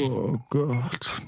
[0.00, 1.20] Oh Gott.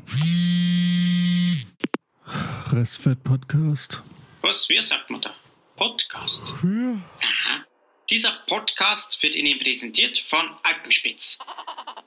[2.72, 4.02] Restfett-Podcast.
[4.40, 4.68] Was?
[4.68, 5.34] Wie sagt man da?
[5.76, 6.54] Podcast.
[6.62, 7.00] Ja.
[7.20, 7.64] Aha.
[8.10, 11.38] Dieser Podcast wird Ihnen präsentiert von Alpenspitz.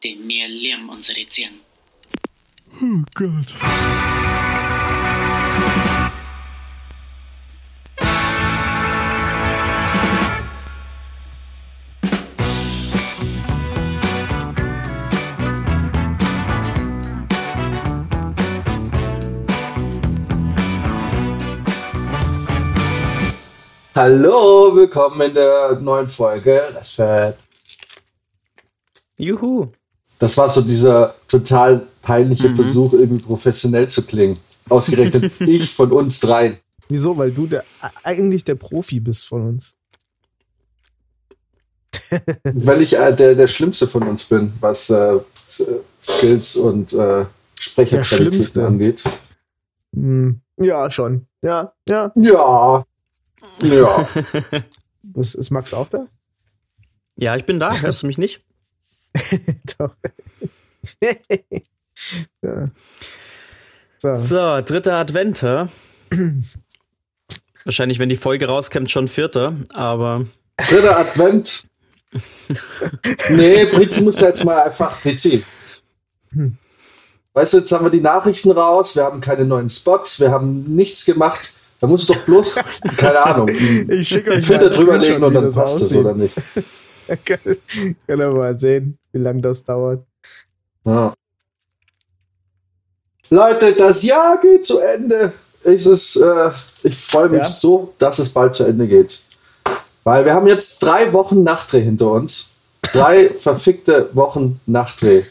[0.04, 1.60] Denn wir lieben unsere Tieren.
[2.82, 3.54] Oh Gott.
[23.96, 27.38] Hallo, willkommen in der neuen Folge Restfett.
[29.18, 29.68] Juhu.
[30.20, 34.38] Das war so dieser total peinliche Versuch, irgendwie professionell zu klingen.
[34.70, 36.58] Ausgerechnet ich von uns dreien.
[36.90, 37.18] Wieso?
[37.18, 37.64] Weil du der,
[38.04, 39.74] eigentlich der Profi bist von uns.
[42.44, 45.66] Weil ich äh, der, der Schlimmste von uns bin, was äh, S-
[46.02, 47.26] Skills und äh,
[47.58, 48.66] Sprecherqualitäten Schlimmste.
[48.66, 49.04] angeht.
[49.94, 51.28] Hm, ja, schon.
[51.42, 52.12] Ja, ja.
[52.16, 52.86] Ja.
[53.62, 54.08] Ja.
[55.04, 56.08] Was, ist Max auch da?
[57.16, 57.70] Ja, ich bin da.
[57.82, 58.44] Hörst du mich nicht?
[59.78, 59.96] Doch.
[62.42, 62.70] ja.
[63.98, 64.16] So.
[64.16, 65.42] So, dritter Advent.
[65.42, 65.68] hä?
[67.64, 69.56] Wahrscheinlich, wenn die Folge rauskommt, schon vierter.
[69.74, 70.26] Aber
[70.58, 71.68] Dritter Advent.
[73.30, 75.02] Nee, Brizi muss da jetzt mal einfach.
[75.02, 75.44] Brizi.
[77.34, 80.64] Weißt du, jetzt haben wir die Nachrichten raus, wir haben keine neuen Spots, wir haben
[80.76, 81.56] nichts gemacht.
[81.80, 82.56] Da musst du doch bloß,
[82.98, 86.36] keine Ahnung, einen Ich schicke euch Filter drüber legen und dann passt es, oder nicht?
[87.26, 87.58] Können
[88.08, 90.04] können wir mal sehen, wie lange das dauert.
[90.86, 91.14] Ja.
[93.30, 95.32] Leute, das Jahr geht zu Ende.
[95.64, 96.50] Es ist, äh,
[96.84, 97.44] ich freue mich Ja?
[97.44, 99.22] so, dass es bald zu Ende geht.
[100.04, 102.52] Weil wir haben jetzt drei Wochen Nachtdreh hinter uns.
[102.94, 105.24] Drei verfickte Wochen Nachtdreh.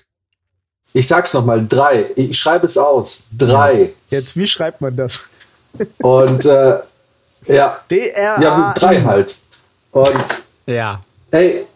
[0.92, 2.06] Ich sag's nochmal, drei.
[2.14, 3.25] Ich schreibe es aus.
[3.36, 3.92] Drei.
[4.11, 5.24] Jetzt, wie schreibt man das?
[5.98, 6.79] Und äh,
[7.46, 8.42] ja, D-R-A.
[8.42, 9.39] ja, drei halt.
[9.92, 11.01] Und ja.
[11.30, 11.67] Ey,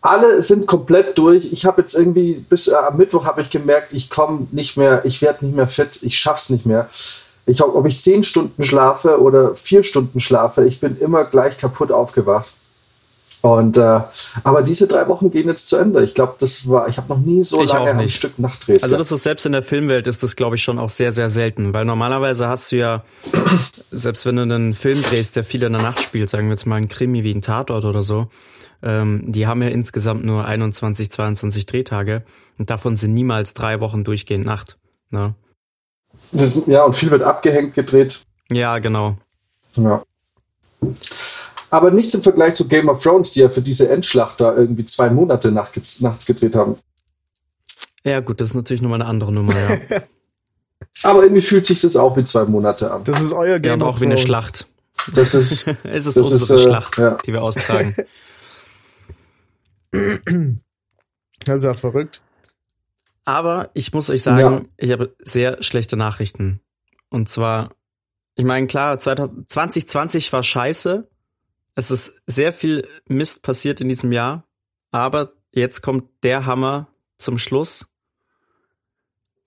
[0.00, 1.52] alle sind komplett durch.
[1.52, 5.04] Ich habe jetzt irgendwie bis äh, am Mittwoch habe ich gemerkt, ich komme nicht mehr,
[5.04, 6.88] ich werde nicht mehr fit, ich schaff's nicht mehr.
[7.46, 11.56] Ich ob ob ich zehn Stunden schlafe oder vier Stunden schlafe, ich bin immer gleich
[11.56, 12.54] kaputt aufgewacht.
[13.44, 14.00] Und äh,
[14.42, 16.02] aber diese drei Wochen gehen jetzt zu Ende.
[16.02, 18.16] Ich glaube, das war, ich habe noch nie so Ich lange nicht.
[18.16, 18.82] Stück Nachtdrehs.
[18.82, 21.28] Also das ist selbst in der Filmwelt ist das, glaube ich, schon auch sehr, sehr
[21.28, 21.74] selten.
[21.74, 23.04] Weil normalerweise hast du ja,
[23.90, 26.64] selbst wenn du einen Film drehst, der viel in der Nacht spielt, sagen wir jetzt
[26.64, 28.28] mal ein Krimi wie ein Tatort oder so,
[28.82, 32.22] ähm, die haben ja insgesamt nur 21, 22 Drehtage
[32.56, 34.78] und davon sind niemals drei Wochen durchgehend Nacht.
[35.10, 35.34] Ne?
[36.32, 38.22] das, ja, und viel wird abgehängt gedreht.
[38.50, 39.18] Ja, genau.
[39.76, 40.02] Ja.
[41.74, 44.84] Aber nichts im Vergleich zu Game of Thrones, die ja für diese Endschlacht da irgendwie
[44.84, 46.76] zwei Monate nach, nachts gedreht haben.
[48.04, 50.02] Ja, gut, das ist natürlich nochmal eine andere Nummer, ja.
[51.02, 53.02] Aber irgendwie fühlt sich das auch wie zwei Monate an.
[53.02, 54.24] Das ist euer ja Game und of auch wie eine Thrones.
[54.24, 54.66] Schlacht.
[55.14, 57.16] Das ist, Es ist Das unsere ist, äh, Schlacht, ja.
[57.26, 57.94] die wir austragen.
[61.44, 62.22] Das ist ja verrückt.
[63.24, 66.60] Aber ich muss euch sagen, ich habe sehr schlechte Nachrichten.
[67.10, 67.70] Und zwar,
[68.34, 71.06] ich meine, klar, 2000 2020 war scheiße.
[71.74, 74.44] Es ist sehr viel Mist passiert in diesem Jahr.
[74.90, 77.86] Aber jetzt kommt der Hammer zum Schluss.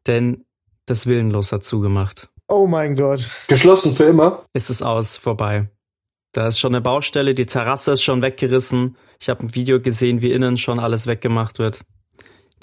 [0.05, 0.45] Denn
[0.85, 2.29] das Willenlos hat zugemacht.
[2.47, 3.29] Oh mein Gott.
[3.47, 4.45] geschlossen für immer.
[4.53, 5.69] Es ist aus, vorbei.
[6.31, 8.95] Da ist schon eine Baustelle, die Terrasse ist schon weggerissen.
[9.19, 11.81] Ich habe ein Video gesehen, wie innen schon alles weggemacht wird.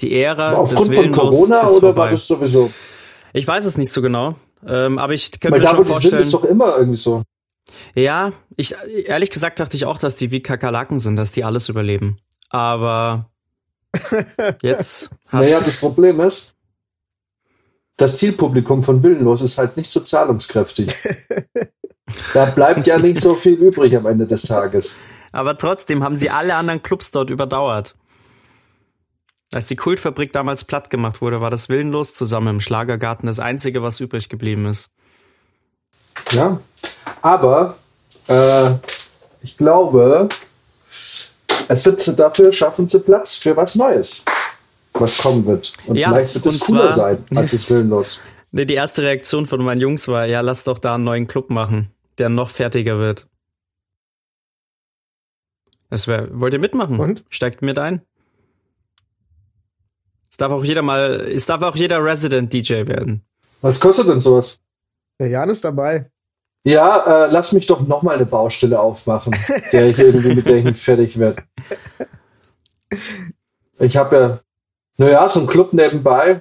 [0.00, 2.00] Die Ära des Aufgrund von Willenlos Corona ist oder vorbei.
[2.02, 2.70] war das sowieso?
[3.32, 4.36] Ich weiß es nicht so genau.
[4.66, 6.20] Ähm, aber ich könnte Weil mir da, wo schon die sind, vorstellen.
[6.20, 7.22] ist doch immer irgendwie so.
[7.94, 8.74] Ja, ich
[9.06, 12.18] ehrlich gesagt dachte ich auch, dass die wie Kakerlaken sind, dass die alles überleben.
[12.50, 13.30] Aber
[14.62, 16.54] jetzt Naja, das Problem ist,
[17.96, 20.92] das Zielpublikum von Willenlos ist halt nicht so zahlungskräftig.
[22.32, 25.00] da bleibt ja nicht so viel übrig am Ende des Tages.
[25.32, 27.96] aber trotzdem haben sie alle anderen Clubs dort überdauert.
[29.52, 33.82] Als die Kultfabrik damals platt gemacht wurde, war das Willenlos zusammen im Schlagergarten das einzige,
[33.82, 34.90] was übrig geblieben ist.
[36.32, 36.60] Ja.
[37.22, 37.76] Aber
[38.28, 38.70] äh,
[39.42, 40.28] ich glaube,
[41.68, 44.24] es wird dafür schaffen sie Platz für was Neues,
[44.92, 45.72] was kommen wird.
[45.86, 48.22] Und Ja, vielleicht wird es cooler sein als das Willenlos.
[48.56, 51.50] Nee, die erste Reaktion von meinen Jungs war, ja, lass doch da einen neuen Club
[51.50, 53.26] machen, der noch fertiger wird.
[55.90, 57.00] Das wär, wollt ihr mitmachen?
[57.00, 57.24] Und?
[57.30, 58.02] Steigt mit ein?
[60.30, 63.24] Es darf auch jeder mal, es darf auch jeder Resident DJ werden.
[63.60, 64.60] Was kostet denn sowas?
[65.18, 66.10] Der Jan ist dabei.
[66.64, 69.36] Ja, äh, lass mich doch noch mal eine Baustelle aufmachen,
[69.72, 71.42] der ich irgendwie, mit der ich nicht fertig werde.
[73.78, 74.40] Ich habe ja,
[74.96, 76.40] naja, so ein Club nebenbei.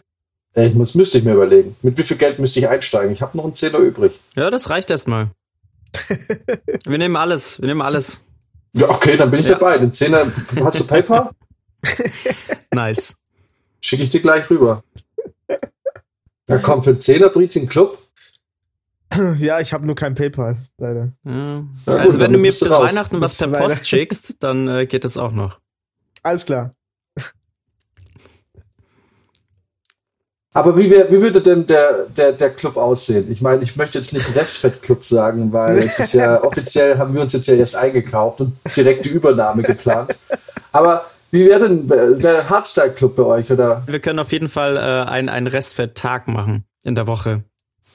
[0.55, 1.75] Ich muss, müsste ich mir überlegen.
[1.81, 3.11] Mit wie viel Geld müsste ich einsteigen?
[3.11, 4.19] Ich habe noch einen Zehner übrig.
[4.35, 5.31] Ja, das reicht erstmal.
[6.85, 7.59] wir nehmen alles.
[7.59, 8.21] Wir nehmen alles.
[8.73, 9.53] Ja, okay, dann bin ich Ja.
[9.55, 9.77] dabei.
[9.79, 10.25] Den Zehner,
[10.63, 11.31] hast du PayPal?
[12.73, 13.15] Nice.
[13.83, 14.83] Schicke ich dir gleich rüber.
[16.47, 17.97] Ja, komm, für einen Zehner bringt in den Club.
[19.37, 21.13] Ja, ich habe nur kein PayPal, leider.
[21.23, 21.31] Ja.
[21.31, 22.91] Ja, gut, also wenn dann du mir bis raus.
[22.91, 23.49] Weihnachten was per.
[23.49, 25.59] Post schickst, dann äh, geht das auch noch.
[26.21, 26.73] Alles klar.
[30.55, 33.31] Aber wie, wär, wie würde denn der, der, der Club aussehen?
[33.31, 37.21] Ich meine, ich möchte jetzt nicht Restfett-Club sagen, weil es ist ja offiziell, haben wir
[37.21, 40.15] uns jetzt ja erst eingekauft und direkt die Übernahme geplant.
[40.71, 43.51] Aber wie wäre denn der Hardstyle-Club bei euch?
[43.51, 43.81] Oder?
[43.87, 47.43] Wir können auf jeden Fall äh, einen, einen Restfett-Tag machen in der Woche.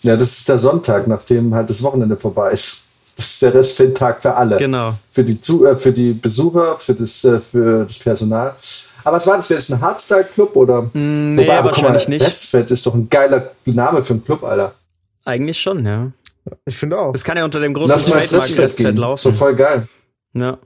[0.03, 2.87] Ja, das ist der Sonntag, nachdem halt das Wochenende vorbei ist.
[3.17, 4.59] Das ist der Restfett-Tag für alle.
[4.59, 4.95] Genau.
[5.11, 8.55] Für die, Zu äh, für die Besucher, für das, äh, für das Personal.
[9.03, 9.51] Aber was war das?
[9.51, 10.83] Wäre das ein Hardstyle-Club oder?
[10.93, 12.25] Mm, nee, aber guck wahrscheinlich nicht.
[12.25, 14.73] Restfett ist doch ein geiler Name für einen Club, Alter.
[15.25, 16.13] Eigentlich schon, ja.
[16.65, 17.13] Ich finde auch.
[17.15, 18.97] Es kann ja unter dem großen Lass mal Trademark Restfett gehen.
[18.97, 19.21] laufen.
[19.21, 19.89] So voll geil.
[20.35, 20.59] Ja.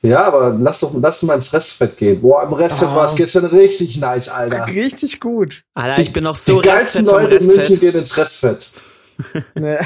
[0.00, 2.20] Ja, aber lass doch lass mal ins Restfett gehen.
[2.20, 2.94] Boah, im Restfett Ah.
[2.96, 4.66] war es gestern richtig nice, Alter.
[4.68, 5.64] Richtig gut.
[5.74, 8.70] Alter, ich bin noch so die geilsten vom Leute in München gehen ins Restfett.
[9.56, 9.80] Ne.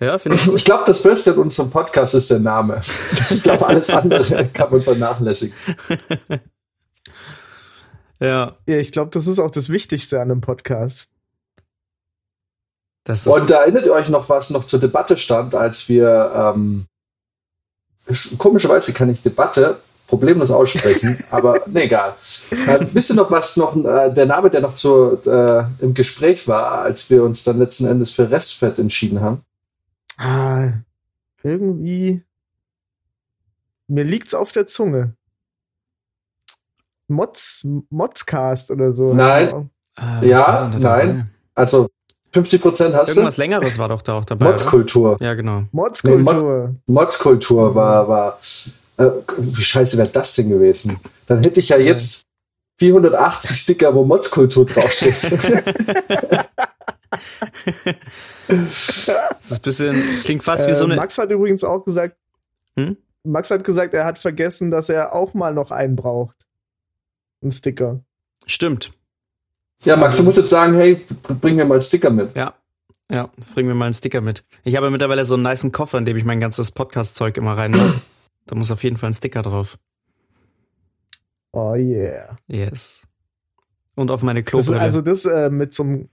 [0.00, 0.64] Ja, finde ich Ich gut.
[0.64, 2.80] glaube, das Beste an unserem Podcast ist der Name.
[3.30, 5.54] Ich glaube, alles andere kann man vernachlässigen.
[8.20, 11.06] Ja, ja, ich glaube, das ist auch das Wichtigste an einem Podcast.
[13.26, 16.86] Und erinnert ihr euch noch, was noch zur Debatte stand, als wir ähm,
[18.38, 22.14] komischerweise kann ich Debatte problemlos aussprechen, aber nee, egal.
[22.50, 26.48] Äh, wisst ihr noch, was noch äh, der Name, der noch zur, äh, im Gespräch
[26.48, 29.42] war, als wir uns dann letzten Endes für Restfett entschieden haben?
[30.16, 30.72] Ah,
[31.42, 32.22] irgendwie.
[33.86, 35.14] Mir liegt's auf der Zunge.
[37.06, 39.14] Mods, Modscast oder so.
[39.14, 39.70] Nein.
[39.96, 41.30] Ah, Ja, nein.
[41.54, 41.88] Also
[42.32, 43.40] 50 Prozent hast Irgendwas du?
[43.40, 44.46] Längeres war doch da auch dabei.
[44.46, 45.16] Modskultur.
[45.20, 45.64] Ja, genau.
[45.72, 46.74] Modskultur.
[46.86, 48.38] Modskultur war, war
[48.98, 50.98] äh, wie scheiße wäre das denn gewesen?
[51.26, 52.22] Dann hätte ich ja jetzt
[52.78, 55.64] 480 Sticker, wo Modskultur draufsteht.
[58.48, 59.10] Das
[59.50, 60.96] ist ein bisschen, klingt fast wie Äh, so eine.
[60.96, 62.16] Max hat übrigens auch gesagt,
[62.76, 62.96] Hm?
[63.24, 66.36] Max hat gesagt, er hat vergessen, dass er auch mal noch einen braucht.
[67.42, 68.00] Ein Sticker.
[68.46, 68.92] Stimmt.
[69.84, 71.04] Ja, Max, du musst jetzt sagen, hey,
[71.40, 72.34] bring mir mal einen Sticker mit.
[72.36, 72.54] Ja.
[73.10, 74.44] Ja, bring mir mal einen Sticker mit.
[74.64, 77.72] Ich habe mittlerweile so einen niceen Koffer, in dem ich mein ganzes Podcast-Zeug immer rein
[78.46, 79.78] Da muss auf jeden Fall ein Sticker drauf.
[81.52, 82.36] Oh yeah.
[82.48, 83.06] Yes.
[83.94, 84.80] Und auf meine Das, Klobrille.
[84.80, 86.08] also das äh, mit so einem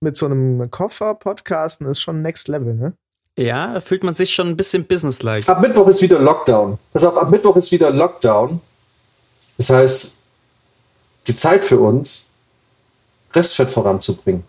[0.00, 2.92] mit so einem Koffer podcasten ist schon next level, ne?
[3.38, 5.48] ja, da fühlt man sich schon ein bisschen businesslike.
[5.50, 6.78] Ab Mittwoch ist wieder Lockdown.
[6.92, 8.60] Pass auf, ab Mittwoch ist wieder Lockdown.
[9.56, 10.16] Das heißt,
[11.26, 12.28] die Zeit für uns,
[13.34, 14.44] Restfett voranzubringen.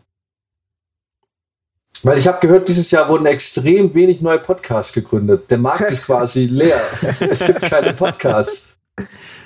[2.03, 5.49] Weil ich habe gehört, dieses Jahr wurden extrem wenig neue Podcasts gegründet.
[5.49, 6.79] Der Markt ist quasi leer.
[7.01, 8.77] Es gibt keine Podcasts.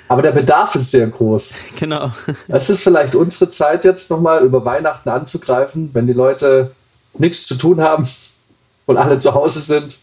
[0.08, 1.56] Aber der Bedarf ist sehr groß.
[1.78, 2.12] Genau.
[2.48, 6.72] Es ist vielleicht unsere Zeit jetzt nochmal über Weihnachten anzugreifen, wenn die Leute
[7.14, 8.06] nichts zu tun haben
[8.86, 10.00] und alle zu Hause sind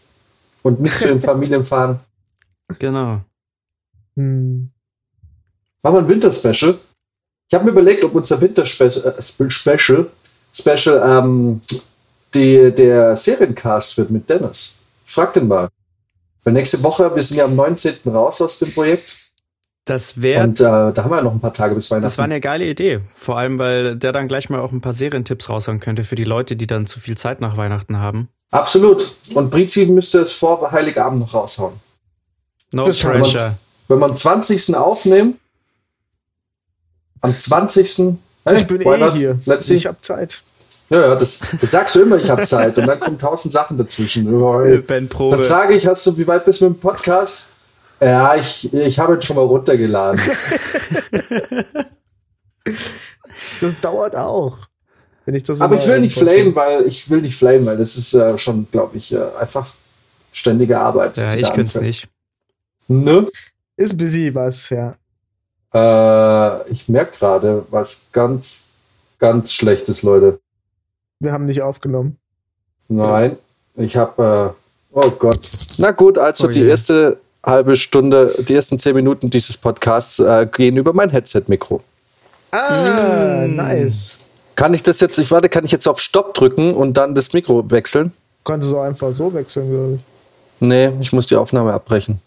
[0.62, 2.00] und nicht zu den Familien fahren.
[2.78, 3.20] Genau.
[4.16, 4.70] Hm.
[5.82, 6.76] Machen wir ein Winterspecial.
[7.50, 10.06] Ich habe mir überlegt, ob unser Winterspecial äh, Spe- Special,
[10.54, 11.60] Special ähm,
[12.32, 14.76] die, der Seriencast wird mit Dennis.
[15.04, 15.68] Ich frag den mal.
[16.44, 17.96] Weil nächste Woche, wir sind ja am 19.
[18.06, 19.18] raus aus dem Projekt.
[19.84, 22.04] Das wäre, Und äh, da haben wir ja noch ein paar Tage bis Weihnachten.
[22.04, 23.00] das war eine geile Idee.
[23.16, 26.22] Vor allem, weil der dann gleich mal auch ein paar Serientipps raushauen könnte für die
[26.24, 28.28] Leute, die dann zu viel Zeit nach Weihnachten haben.
[28.52, 29.16] Absolut.
[29.34, 31.72] Und Brizi müsste es vor Heiligabend noch raushauen.
[32.70, 33.58] No Das pressure.
[33.88, 34.76] Wenn wir am 20.
[34.76, 35.39] aufnehmen,
[37.20, 38.16] am 20.
[38.44, 39.16] Hey, Ich bin eh not?
[39.16, 39.38] hier.
[39.46, 39.70] Let's.
[39.70, 40.42] Ich hab Zeit.
[40.88, 42.76] Ja, ja, das, das sagst du immer, ich habe Zeit.
[42.78, 44.26] Und dann kommen tausend Sachen dazwischen.
[44.40, 44.76] Ja, ey.
[44.78, 45.38] Dann Bandprobe.
[45.40, 47.52] frage ich, hast du, wie weit bist du mit dem Podcast?
[48.00, 50.20] Ja, ich, ich habe ihn schon mal runtergeladen.
[53.60, 54.58] Das dauert auch.
[55.24, 57.96] Wenn ich das Aber ich will nicht flamen, weil ich will nicht flamen, weil das
[57.96, 59.66] ist äh, schon, glaube ich, äh, einfach
[60.32, 61.16] ständige Arbeit.
[61.16, 62.08] Ja, ich könnte es nicht.
[62.88, 63.26] Ne?
[63.76, 64.94] Ist busy was, ja.
[65.72, 68.64] Äh, ich merke gerade was ganz,
[69.18, 70.40] ganz Schlechtes, Leute.
[71.20, 72.16] Wir haben nicht aufgenommen.
[72.88, 73.36] Nein,
[73.76, 75.38] ich habe, äh, oh Gott.
[75.78, 76.68] Na gut, also Oh die je.
[76.68, 81.80] erste halbe Stunde, die ersten zehn Minuten dieses Podcasts äh, gehen über mein Headset-Mikro.
[82.50, 83.54] Ah, Mm.
[83.56, 84.16] nice.
[84.56, 87.32] Kann ich das jetzt, ich warte, kann ich jetzt auf Stopp drücken und dann das
[87.32, 88.12] Mikro wechseln?
[88.44, 90.00] Konnte so einfach so wechseln, glaube ich.
[90.58, 92.20] Nee, ich muss die Aufnahme abbrechen.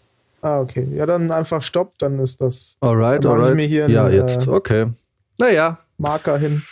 [0.44, 0.86] Ah, okay.
[0.92, 3.54] Ja, dann einfach Stopp, dann ist das Alright, Dann alright.
[3.54, 4.90] mir hier ja, einen, jetzt, äh, okay.
[5.38, 6.62] Naja, Marker hin.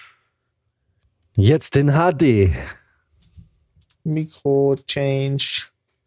[1.37, 2.53] jetzt in HD.
[4.05, 5.63] Mikro, Change.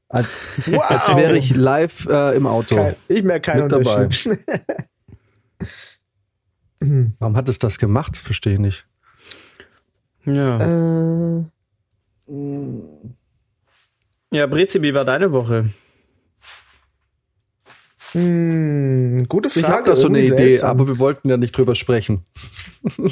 [0.10, 0.84] Als, Wow.
[0.92, 2.76] als wäre ich live äh, im Auto.
[2.76, 3.64] Kein, ich merke keinen.
[3.64, 4.38] Unterschied.
[7.20, 8.16] Warum hat es das gemacht?
[8.16, 8.86] Verstehe ich nicht.
[10.26, 11.38] Ja.
[11.40, 11.44] äh,
[14.32, 15.70] Ja, Brezi, wie war deine Woche?
[18.16, 19.66] Hm, gute Frage.
[19.66, 20.70] Ich habe da so eine Idee, seltsam.
[20.70, 22.26] aber wir wollten ja nicht drüber sprechen.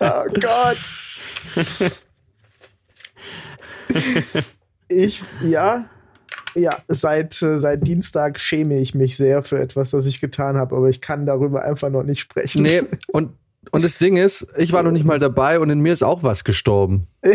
[0.00, 0.78] Oh Gott.
[4.88, 5.86] ich, ja,
[6.54, 10.76] ja, seit, äh, seit Dienstag schäme ich mich sehr für etwas, das ich getan habe,
[10.76, 12.62] aber ich kann darüber einfach noch nicht sprechen.
[12.62, 12.82] Nee,
[13.12, 13.32] und,
[13.70, 16.22] und das Ding ist, ich war noch nicht mal dabei und in mir ist auch
[16.22, 17.06] was gestorben.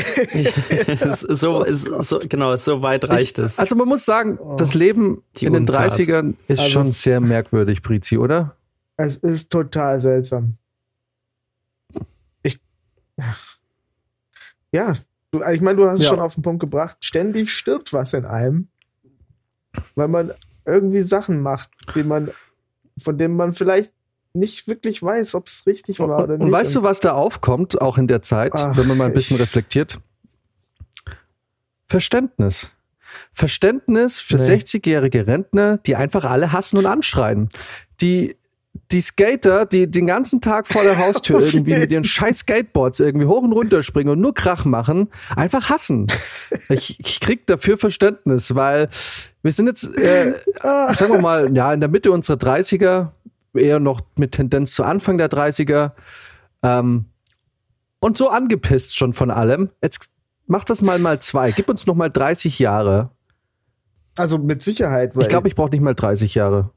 [1.30, 3.60] So, ist so, genau, so weit reicht ich, es.
[3.60, 5.92] Also man muss sagen, das Leben Die in den Untat.
[5.92, 8.56] 30ern ist Also- schon sehr merkwürdig, Brizi, oder?
[8.98, 10.58] Es ist total seltsam.
[12.44, 12.60] Ich.
[14.72, 14.94] Ja,
[15.32, 16.10] du, ich meine, du hast es Ja.
[16.10, 16.98] schon auf den Punkt gebracht.
[17.02, 18.68] Ständig stirbt was in einem,
[19.96, 20.32] weil man
[20.66, 22.32] irgendwie Sachen macht, die man,
[23.02, 23.92] von denen man vielleicht
[24.38, 26.44] nicht wirklich weiß, ob es richtig war oder nicht.
[26.46, 29.14] und weißt du, was da aufkommt, auch in der Zeit, Ach, wenn man mal ein
[29.14, 30.00] bisschen reflektiert?
[31.88, 32.72] Verständnis.
[33.34, 34.42] Verständnis für Nee.
[34.42, 37.50] 60-jährige Rentner, die einfach alle hassen und anschreien.
[38.02, 38.36] Die,
[38.92, 43.26] die Skater, die den ganzen Tag vor der Haustür irgendwie mit ihren scheiß Skateboards irgendwie
[43.26, 46.08] hoch und runter springen und nur Krach machen, einfach hassen.
[46.70, 48.90] Ich, ich krieg dafür Verständnis, weil
[49.42, 53.10] wir sind jetzt, äh, Ah, sagen wir mal, ja, in der Mitte unserer 30er,
[53.58, 55.92] eher noch mit Tendenz zu Anfang der 30er.
[56.64, 57.06] Ähm,
[58.00, 59.70] und so angepisst schon von allem.
[59.82, 60.10] Jetzt
[60.46, 61.52] mach das mal mal zwei.
[61.52, 63.12] Gib uns noch mal 30 Jahre.
[64.18, 66.72] also mit Sicherheit, Ich glaube, ich brauche nicht mal 30 Jahre.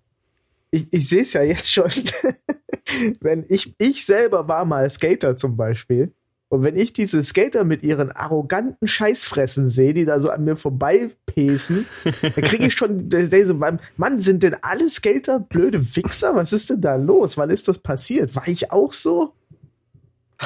[0.70, 1.90] ich, ich sehe es ja jetzt schon.
[3.20, 6.12] wenn ich, ich selber war mal Skater zum Beispiel.
[6.50, 10.56] Und wenn ich diese Skater mit ihren arroganten Scheißfressen sehe, die da so an mir
[10.56, 11.86] vorbeipesen,
[12.22, 13.08] dann kriege ich schon,
[13.46, 16.34] so, Mann, sind denn alle Skater blöde Wichser?
[16.34, 17.38] Was ist denn da los?
[17.38, 18.34] Wann ist das passiert?
[18.34, 19.32] War ich auch so?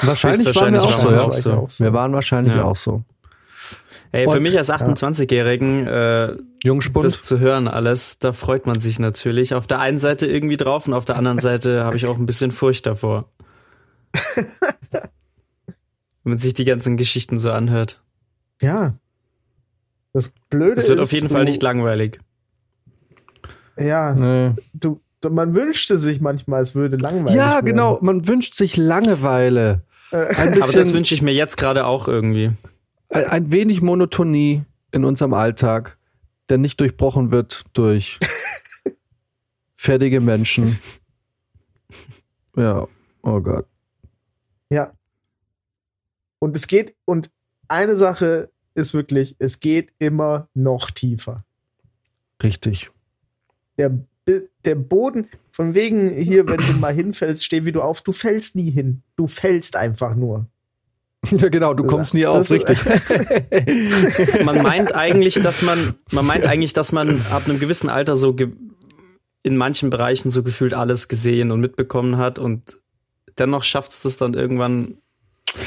[0.03, 1.25] Wahrscheinlich waren wir auch so, waren wir ja.
[1.27, 1.53] auch so.
[1.55, 1.85] auch so.
[1.85, 2.65] Wir waren wahrscheinlich Ja.
[2.65, 3.03] auch so.
[4.13, 7.07] Hey, für Und- mich als 28-Jährigen, äh, Jungspund.
[7.07, 9.55] das zu hören alles, da freut man sich natürlich.
[9.55, 12.27] Auf der einen Seite irgendwie drauf und auf der anderen Seite habe ich auch ein
[12.27, 13.25] bisschen Furcht davor.
[16.25, 18.03] Wenn man sich die ganzen Geschichten so anhört.
[18.61, 18.95] Ja.
[20.13, 21.07] Das Blöde Es wird ist.
[21.07, 22.19] auf jeden du, Fall nicht langweilig.
[23.77, 24.55] Ja, nee.
[24.73, 27.67] du, du, man wünschte sich manchmal, es würde langweilig Ja, werden.
[27.67, 27.99] genau.
[28.01, 29.83] Man wünscht sich Langeweile.
[30.13, 32.53] Äh, Ein Aber das bisschen, wünsche ich mir jetzt gerade auch irgendwie.
[33.11, 34.63] ein, ein wenig Monotonie
[34.93, 35.99] in unserem Alltag,
[36.49, 38.19] der nicht durchbrochen wird durch
[39.75, 40.79] fertige Menschen.
[42.57, 42.87] Ja,
[43.23, 43.67] oh Gott.
[44.71, 44.93] Ja.
[46.45, 47.31] Und es geht, und
[47.69, 51.43] eine Sache ist wirklich, es geht immer noch tiefer.
[52.43, 52.91] Richtig.
[53.79, 58.13] Der, der Boden, von wegen hier, wenn du mal hinfällst, steh wie du auf, du
[58.13, 59.01] fällst nie hin.
[59.17, 60.45] Du fällst einfach nur.
[61.31, 62.85] Ja, genau, du kommst nie auf, Das- richtig.
[64.45, 65.79] Man meint eigentlich, dass man,
[66.13, 68.53] man meint eigentlich, dass man ab einem gewissen Alter so ge
[69.43, 72.83] in manchen Bereichen so gefühlt alles gesehen und mitbekommen hat und
[73.39, 74.99] dennoch schafft es das dann irgendwann,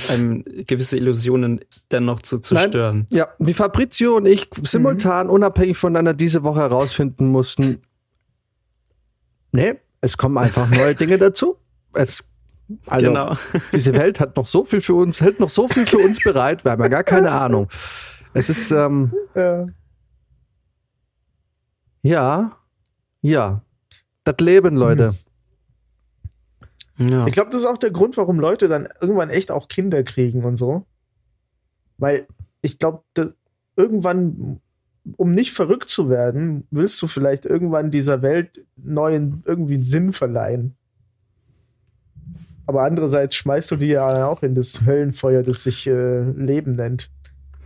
[0.09, 3.05] einem gewisse Illusionen dennoch zu zerstören.
[3.09, 7.81] Ja, wie Fabrizio und ich simultan, unabhängig voneinander diese Woche herausfinden mussten,
[9.51, 11.57] nee, es kommen einfach neue Dinge dazu.
[11.93, 12.23] Es,
[12.85, 13.35] also, genau.
[13.73, 16.65] diese Welt hat noch so viel für uns, hält noch so viel für uns bereit,
[16.65, 17.69] wir haben ja gar keine Ahnung.
[18.33, 19.65] Es ist, ähm, Ja.
[22.03, 22.57] ja,
[23.21, 23.61] ja,
[24.23, 25.15] das Leben, Leute.
[26.97, 27.27] Ja.
[27.27, 30.43] Ich glaube, das ist auch der Grund, warum Leute dann irgendwann echt auch Kinder kriegen
[30.43, 30.85] und so.
[31.97, 32.27] Weil
[32.61, 33.03] ich glaube,
[33.75, 34.59] irgendwann,
[35.15, 40.75] um nicht verrückt zu werden, willst du vielleicht irgendwann dieser Welt neuen irgendwie Sinn verleihen.
[42.65, 47.09] Aber andererseits schmeißt du die ja auch in das Höllenfeuer, das sich äh, Leben nennt.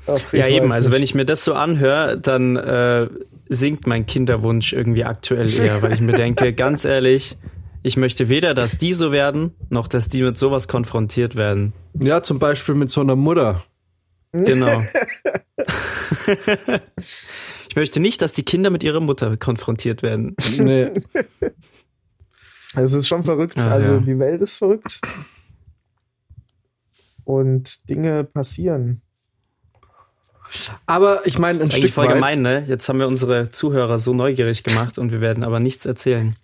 [0.06, 0.72] Ach, Ja, eben.
[0.72, 0.98] Also, nicht.
[0.98, 3.08] wenn ich mir das so anhöre, dann äh,
[3.50, 7.38] sinkt mein Kinderwunsch irgendwie aktuell eher, weil ich mir denke, ganz ehrlich,
[7.84, 11.74] ich möchte weder, dass die so werden, noch dass die mit sowas konfrontiert werden.
[12.00, 13.64] Ja, zum Beispiel mit so einer Mutter.
[14.32, 14.82] Genau.
[17.70, 20.36] ich möchte nicht, dass die Kinder mit ihrer Mutter konfrontiert werden.
[20.58, 20.92] Nee.
[22.76, 23.60] Es ist schon verrückt.
[23.60, 24.00] Ah, also ja.
[24.00, 25.02] die Welt ist verrückt.
[27.26, 29.02] Und Dinge passieren.
[30.86, 32.66] Aber ich meine, ein Das ist Stück voll weit, gemein, ne?
[32.68, 36.36] Jetzt haben wir unsere Zuhörer so neugierig gemacht und wir werden aber nichts erzählen.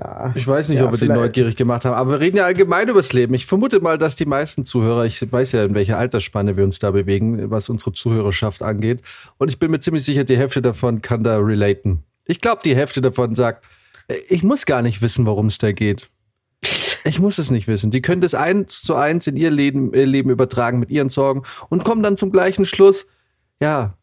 [0.00, 0.32] Ja.
[0.36, 2.44] Ich weiß nicht, Ja, ob wir die vielleicht- neugierig gemacht haben, aber wir reden ja
[2.44, 3.34] allgemein übers Leben.
[3.34, 6.78] Ich vermute mal, dass die meisten Zuhörer, ich weiß ja, in welcher Altersspanne wir uns
[6.78, 9.02] da bewegen, was unsere Zuhörerschaft angeht.
[9.38, 12.04] Und ich bin mir ziemlich sicher, die Hälfte davon kann da relaten.
[12.26, 13.64] Ich glaube, die Hälfte davon sagt,
[14.28, 16.08] ich muss gar nicht wissen, worum es da geht.
[17.04, 17.90] Ich muss es nicht wissen.
[17.90, 21.42] Die können das eins zu eins in ihr Leben, ihr Leben übertragen mit ihren Sorgen
[21.70, 23.06] und kommen dann zum gleichen Schluss.
[23.60, 23.94] Ja,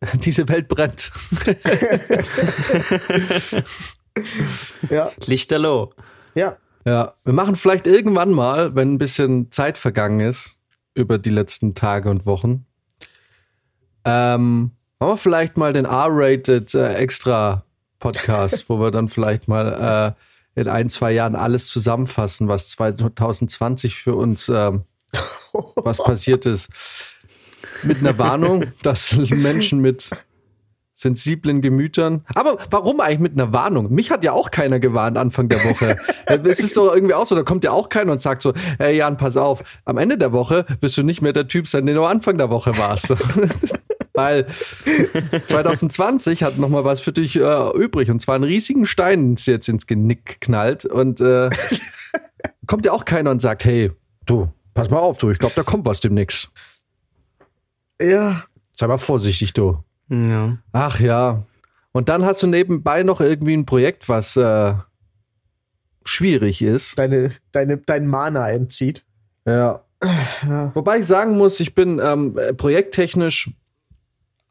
[0.24, 1.12] diese Welt brennt.
[4.90, 5.92] Ja, Lichterloh.
[6.34, 6.56] ja.
[6.84, 10.56] Ja, wir machen vielleicht irgendwann mal, wenn ein bisschen Zeit vergangen ist,
[10.94, 12.66] über die letzten Tage und Wochen,
[14.04, 17.64] ähm, machen wir vielleicht mal den R-Rated äh, Extra
[18.00, 20.16] Podcast, wo wir dann vielleicht mal
[20.56, 24.84] äh, in ein, zwei Jahren alles zusammenfassen, was 2020 für uns, ähm,
[25.76, 26.68] was passiert ist.
[27.84, 30.10] Mit einer Warnung, dass Menschen mit
[30.94, 32.24] sensiblen Gemütern.
[32.34, 33.92] Aber warum eigentlich mit einer Warnung?
[33.92, 35.96] Mich hat ja auch keiner gewarnt Anfang der Woche.
[36.26, 38.96] es ist doch irgendwie auch so, da kommt ja auch keiner und sagt so, hey
[38.96, 41.96] Jan, pass auf, am Ende der Woche wirst du nicht mehr der Typ sein, den
[41.96, 43.10] du Anfang der Woche warst.
[44.14, 44.46] Weil
[45.46, 49.68] 2020 hat noch mal was für dich äh, übrig und zwar einen riesigen Stein jetzt
[49.68, 51.48] ins Genick knallt und äh,
[52.66, 53.90] kommt ja auch keiner und sagt, hey,
[54.26, 56.50] du, pass mal auf, du, ich glaube, da kommt was demnächst.
[58.00, 58.44] Ja.
[58.74, 59.82] Sei mal vorsichtig, du.
[60.12, 60.58] Ja.
[60.72, 61.42] Ach ja.
[61.92, 64.74] Und dann hast du nebenbei noch irgendwie ein Projekt, was äh,
[66.04, 66.98] schwierig ist.
[66.98, 69.04] Deine, deine, dein Mana entzieht.
[69.46, 69.84] Ja.
[70.46, 70.72] Ja.
[70.74, 73.52] Wobei ich sagen muss, ich bin ähm, äh, projekttechnisch,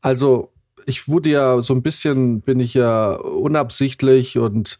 [0.01, 0.51] also
[0.86, 4.80] ich wurde ja so ein bisschen, bin ich ja unabsichtlich und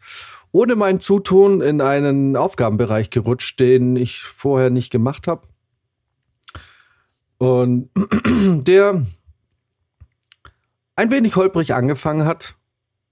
[0.50, 5.46] ohne mein Zutun in einen Aufgabenbereich gerutscht, den ich vorher nicht gemacht habe.
[7.38, 7.90] Und
[8.66, 9.04] der
[10.96, 12.56] ein wenig holprig angefangen hat,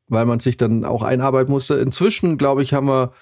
[0.08, 1.74] weil man sich dann auch einarbeiten musste.
[1.76, 3.12] Inzwischen, glaube ich, haben wir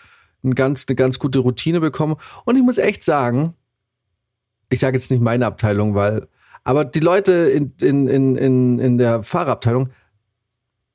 [0.44, 2.16] ein ganz, eine ganz gute Routine bekommen.
[2.44, 3.54] Und ich muss echt sagen,
[4.70, 6.28] ich sage jetzt nicht meine Abteilung, weil,
[6.64, 9.90] aber die Leute in, in, in, in, in der Fahrerabteilung,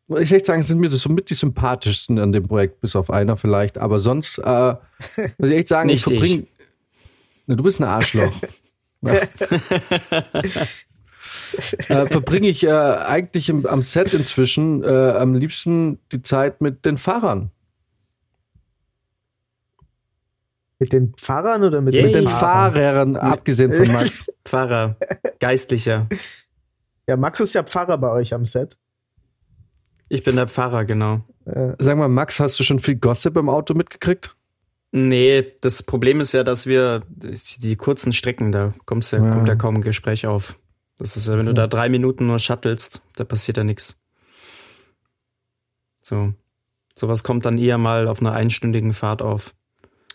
[0.07, 3.09] muss ich echt sagen, sind mir so mit die sympathischsten an dem Projekt, bis auf
[3.09, 3.77] einer vielleicht.
[3.77, 4.73] Aber sonst, äh,
[5.37, 6.47] muss ich echt sagen, Nicht ich verbringe.
[7.47, 8.33] Du bist ein Arschloch.
[9.01, 9.13] Ja.
[11.89, 16.85] äh, verbringe ich äh, eigentlich im, am Set inzwischen äh, am liebsten die Zeit mit
[16.85, 17.51] den Fahrern.
[20.79, 22.03] Mit den Fahrern oder mit, Yay.
[22.03, 22.73] mit Mit den Fahrern?
[22.73, 24.29] Fahrern, abgesehen von Max.
[24.45, 24.97] Pfarrer,
[25.39, 26.07] Geistlicher.
[27.07, 28.77] Ja, Max ist ja Pfarrer bei euch am Set.
[30.09, 31.21] Ich bin der Pfarrer, genau.
[31.45, 34.35] Äh, Sag mal, Max, hast du schon viel Gossip im Auto mitgekriegt?
[34.91, 39.31] Nee, das Problem ist ja, dass wir die, die kurzen Strecken, da kommst ja, Ja.
[39.31, 40.59] kommt ja kaum ein Gespräch auf.
[40.97, 43.99] Das ist ja, wenn du da drei Minuten nur shuttelst, da passiert ja nichts.
[46.01, 46.33] So.
[46.95, 49.55] Sowas kommt dann eher mal auf einer einstündigen Fahrt auf.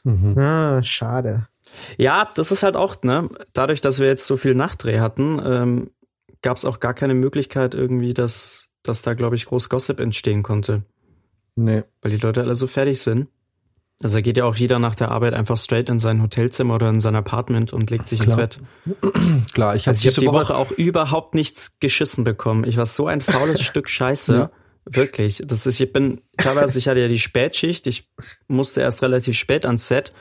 [0.05, 0.39] Mhm.
[0.39, 1.49] ah, schade.
[1.97, 5.91] Ja, das ist halt auch, ne, dadurch, dass wir jetzt so viel Nachtdreh hatten, ähm,
[6.41, 10.43] gab es auch gar keine Möglichkeit irgendwie, dass, dass da, glaube ich, groß Gossip entstehen
[10.43, 10.85] konnte.
[11.57, 11.83] Nee.
[12.03, 13.27] weil die Leute alle so fertig sind.
[14.01, 17.01] Also geht ja auch jeder nach der Arbeit einfach straight in sein Hotelzimmer oder in
[17.01, 18.47] sein Apartment und legt sich ins Klar.
[18.47, 18.61] Bett.
[19.55, 22.63] Klar, ich habe Also ich habe die Woche, Woche auch überhaupt nichts geschissen bekommen.
[22.65, 24.35] Ich war so ein faules Stück Scheiße.
[24.35, 24.51] Ja.
[24.85, 25.43] Wirklich.
[25.45, 28.09] Das ist, ich bin, teilweise, ich hatte ja die Spätschicht, ich
[28.47, 30.13] musste erst relativ spät ans Set.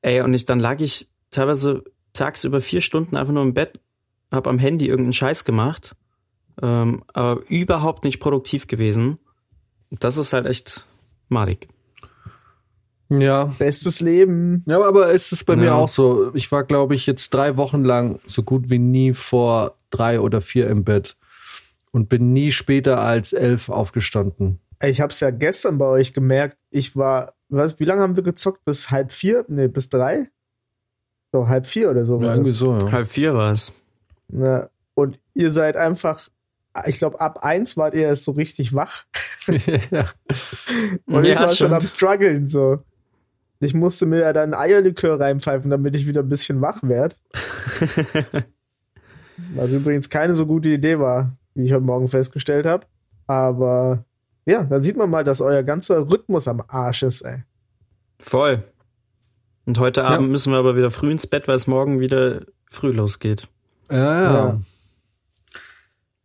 [0.00, 3.80] Ey, und ich, dann lag ich teilweise tagsüber vier Stunden einfach nur im Bett,
[4.30, 5.94] hab am Handy irgendeinen Scheiß gemacht,
[6.60, 9.18] ähm, aber überhaupt nicht produktiv gewesen.
[9.90, 10.86] Das ist halt echt
[11.28, 11.68] madig.
[13.20, 13.44] Ja.
[13.58, 14.64] Bestes Leben.
[14.66, 15.74] Ja, aber es ist bei mir Ja.
[15.74, 16.30] auch so.
[16.34, 20.40] Ich war, glaube ich, jetzt drei Wochen lang so gut wie nie vor drei oder
[20.40, 21.16] vier im Bett
[21.90, 24.58] und bin nie später als elf aufgestanden.
[24.82, 26.56] Ich hab's ja gestern bei euch gemerkt.
[26.70, 28.64] Ich war, was, wie lange haben wir gezockt?
[28.64, 29.44] Bis halb vier?
[29.48, 30.28] Nee, bis drei?
[31.32, 32.16] So, halb vier oder so.
[32.18, 32.58] Ja, war irgendwie das.
[32.58, 32.90] so, ja.
[32.92, 33.72] Halb vier war es.
[34.28, 36.28] Na, und ihr seid einfach,
[36.86, 39.04] ich glaube, ab eins wart ihr erst so richtig wach.
[39.90, 40.06] ja.
[41.06, 41.72] Und ich Ja, war schon schon.
[41.74, 42.78] am struggeln, so.
[43.62, 47.14] Ich musste mir ja dann Eierlikör reinpfeifen, damit ich wieder ein bisschen wach werde.
[49.54, 52.86] Was übrigens keine so gute Idee war, wie ich heute Morgen festgestellt habe.
[53.28, 54.04] Aber
[54.46, 57.44] ja, dann sieht man mal, dass euer ganzer Rhythmus am Arsch ist, ey.
[58.18, 58.64] Voll.
[59.64, 60.08] Und heute Ja.
[60.08, 63.46] Abend müssen wir aber wieder früh ins Bett, weil es morgen wieder früh losgeht.
[63.90, 64.32] Ja, ja.
[64.32, 64.60] Ja.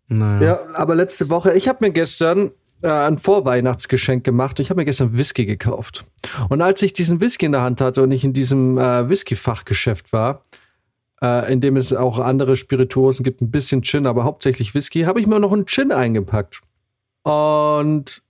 [0.07, 0.41] Naja.
[0.43, 4.59] Ja, aber letzte Woche, ich habe mir gestern äh, ein Vorweihnachtsgeschenk gemacht.
[4.59, 6.05] Ich habe mir gestern Whisky gekauft.
[6.49, 10.13] Und als ich diesen Whisky in der Hand hatte und ich in diesem äh, Whisky-Fachgeschäft
[10.13, 10.41] war,
[11.21, 15.19] äh, in dem es auch andere Spirituosen gibt, ein bisschen Gin, aber hauptsächlich Whisky, habe
[15.19, 16.61] ich mir noch einen Gin eingepackt.
[17.23, 18.21] Und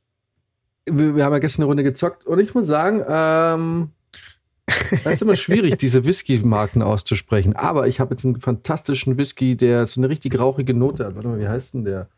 [0.86, 3.90] wir, wir haben ja gestern eine Runde gezockt und ich muss sagen, ähm,
[4.68, 7.56] es ist immer schwierig, diese Whisky-Marken auszusprechen.
[7.56, 11.16] Aber ich habe jetzt einen fantastischen Whisky, der so eine richtig rauchige Note hat.
[11.16, 12.10] Warte mal, wie heißt denn der?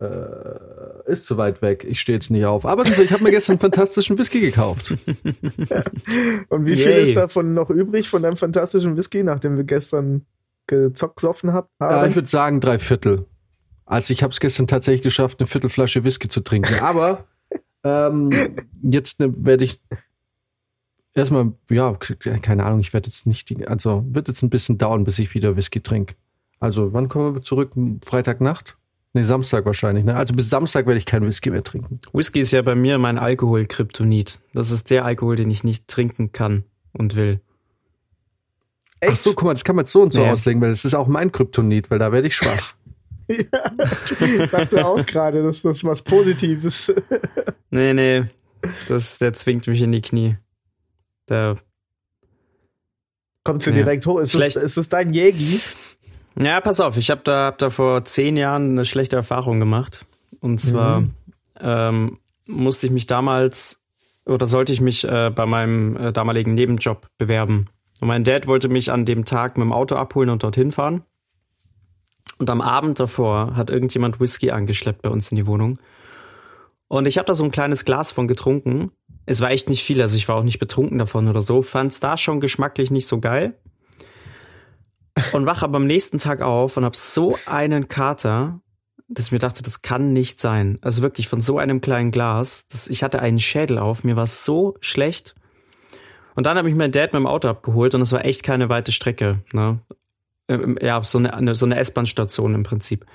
[0.00, 1.84] Äh, ist zu weit weg.
[1.88, 2.64] Ich stehe jetzt nicht auf.
[2.64, 4.90] Aber ich habe mir gestern einen fantastischen Whisky gekauft.
[6.48, 10.26] Und wie viel ist davon noch übrig von deinem fantastischen Whisky, nachdem wir gestern
[10.68, 11.66] gezockt gesoffen haben?
[11.80, 13.26] Ja, ich würde sagen drei Viertel.
[13.86, 16.74] Also ich habe es gestern tatsächlich geschafft, eine Viertelflasche Whisky zu trinken.
[16.80, 17.24] Aber
[17.82, 18.30] ähm,
[18.82, 19.80] jetzt ne, werde ich
[21.14, 25.04] erstmal, ja, keine Ahnung, ich werde jetzt nicht, die, also wird jetzt ein bisschen dauern,
[25.04, 26.14] bis ich wieder Whisky trinke.
[26.60, 27.72] Also, wann kommen wir zurück?
[28.02, 28.77] Freitagnacht?
[29.18, 30.14] Nee, Samstag wahrscheinlich, ne?
[30.14, 31.98] Also bis Samstag werde ich keinen Whisky mehr trinken.
[32.12, 34.38] Whisky ist ja bei mir mein Alkohol-Kryptonit.
[34.54, 37.40] Das ist der Alkohol, den ich nicht trinken kann und will.
[39.00, 39.12] Echt?
[39.12, 40.30] Ach so, guck mal, das kann man jetzt so und so ja.
[40.30, 42.74] auslegen, weil das ist auch mein Kryptonit, weil da werde ich schwach.
[43.28, 43.34] ja,
[44.44, 46.94] ich dachte auch gerade, dass das was Positives.
[47.70, 48.24] nee, nee,
[48.86, 50.36] das, der zwingt mich in die Knie.
[51.28, 51.56] Der
[53.42, 53.76] Kommt sie ja.
[53.76, 54.20] direkt hoch?
[54.20, 55.60] Ist es, ist es dein Jägi?
[56.40, 60.06] Ja, pass auf, ich habe da, hab da vor zehn Jahren eine schlechte Erfahrung gemacht.
[60.40, 61.14] Und zwar mhm.
[61.60, 63.82] ähm, musste ich mich damals
[64.24, 67.68] oder sollte ich mich äh, bei meinem äh, damaligen Nebenjob bewerben.
[68.00, 71.02] Und mein Dad wollte mich an dem Tag mit dem Auto abholen und dorthin fahren.
[72.38, 75.78] Und am Abend davor hat irgendjemand Whisky angeschleppt bei uns in die Wohnung.
[76.86, 78.92] Und ich habe da so ein kleines Glas von getrunken.
[79.26, 81.62] Es war echt nicht viel, also ich war auch nicht betrunken davon oder so.
[81.62, 83.58] Fand es da schon geschmacklich nicht so geil.
[85.32, 88.60] Und wach aber am nächsten Tag auf und hab so einen Kater,
[89.08, 90.78] dass ich mir dachte, das kann nicht sein.
[90.82, 92.68] Also wirklich von so einem kleinen Glas.
[92.68, 95.34] Das, ich hatte einen Schädel auf, mir war so schlecht.
[96.34, 98.68] Und dann habe ich meinen Dad mit dem Auto abgeholt und es war echt keine
[98.68, 99.42] weite Strecke.
[99.52, 99.80] Ne?
[100.48, 103.06] Ähm, ja, so eine, so eine S-Bahn-Station im Prinzip.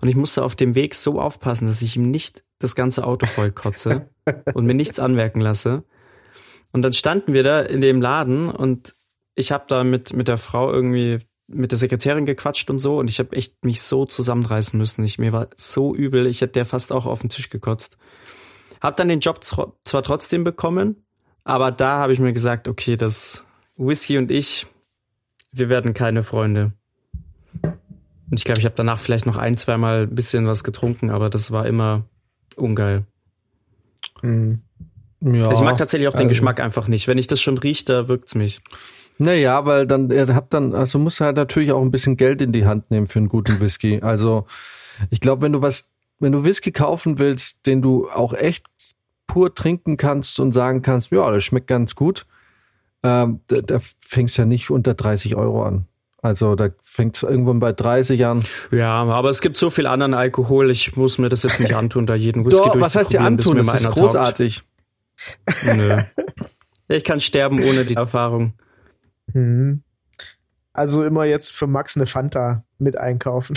[0.00, 3.26] Und ich musste auf dem Weg so aufpassen, dass ich ihm nicht das ganze Auto
[3.26, 4.08] voll kotze
[4.54, 5.84] und mir nichts anmerken lasse.
[6.72, 8.94] Und dann standen wir da in dem Laden und
[9.34, 13.08] ich habe da mit, mit der Frau irgendwie, mit der Sekretärin gequatscht und so und
[13.08, 15.04] ich habe echt mich so zusammenreißen müssen.
[15.04, 17.98] Ich, mir war so übel, ich hätte der fast auch auf den Tisch gekotzt.
[18.80, 21.04] Hab dann den Job zwar trotzdem bekommen,
[21.44, 23.44] aber da habe ich mir gesagt, okay, das
[23.76, 24.66] Whisky und ich,
[25.52, 26.72] wir werden keine Freunde.
[27.62, 31.28] Und ich glaube, ich habe danach vielleicht noch ein, zweimal ein bisschen was getrunken, aber
[31.28, 32.04] das war immer
[32.56, 33.04] ungeil.
[34.22, 34.62] Mhm.
[35.20, 36.30] Ja, also ich mag tatsächlich auch den also.
[36.30, 37.06] Geschmack einfach nicht.
[37.06, 38.58] Wenn ich das schon rieche, da wirkt's mich.
[39.22, 42.50] Naja, weil dann, ihr habt dann, also muss halt natürlich auch ein bisschen Geld in
[42.50, 44.00] die Hand nehmen für einen guten Whisky.
[44.02, 44.46] Also,
[45.10, 48.66] ich glaube, wenn du was, wenn du Whisky kaufen willst, den du auch echt
[49.28, 52.26] pur trinken kannst und sagen kannst, ja, das schmeckt ganz gut,
[53.04, 55.86] ähm, da, da fängst ja nicht unter 30 Euro an.
[56.20, 58.44] Also da fängt es irgendwann bei 30 an.
[58.72, 62.06] Ja, aber es gibt so viel anderen Alkohol, ich muss mir das jetzt nicht antun,
[62.06, 63.56] da jeden Whisky Doch, Was heißt dir antun?
[63.58, 64.62] Das ist großartig.
[65.64, 65.96] Nö.
[66.88, 68.52] Ich kann sterben ohne die Erfahrung.
[69.32, 69.82] Mhm.
[70.72, 73.56] Also immer jetzt für Max eine Fanta mit einkaufen.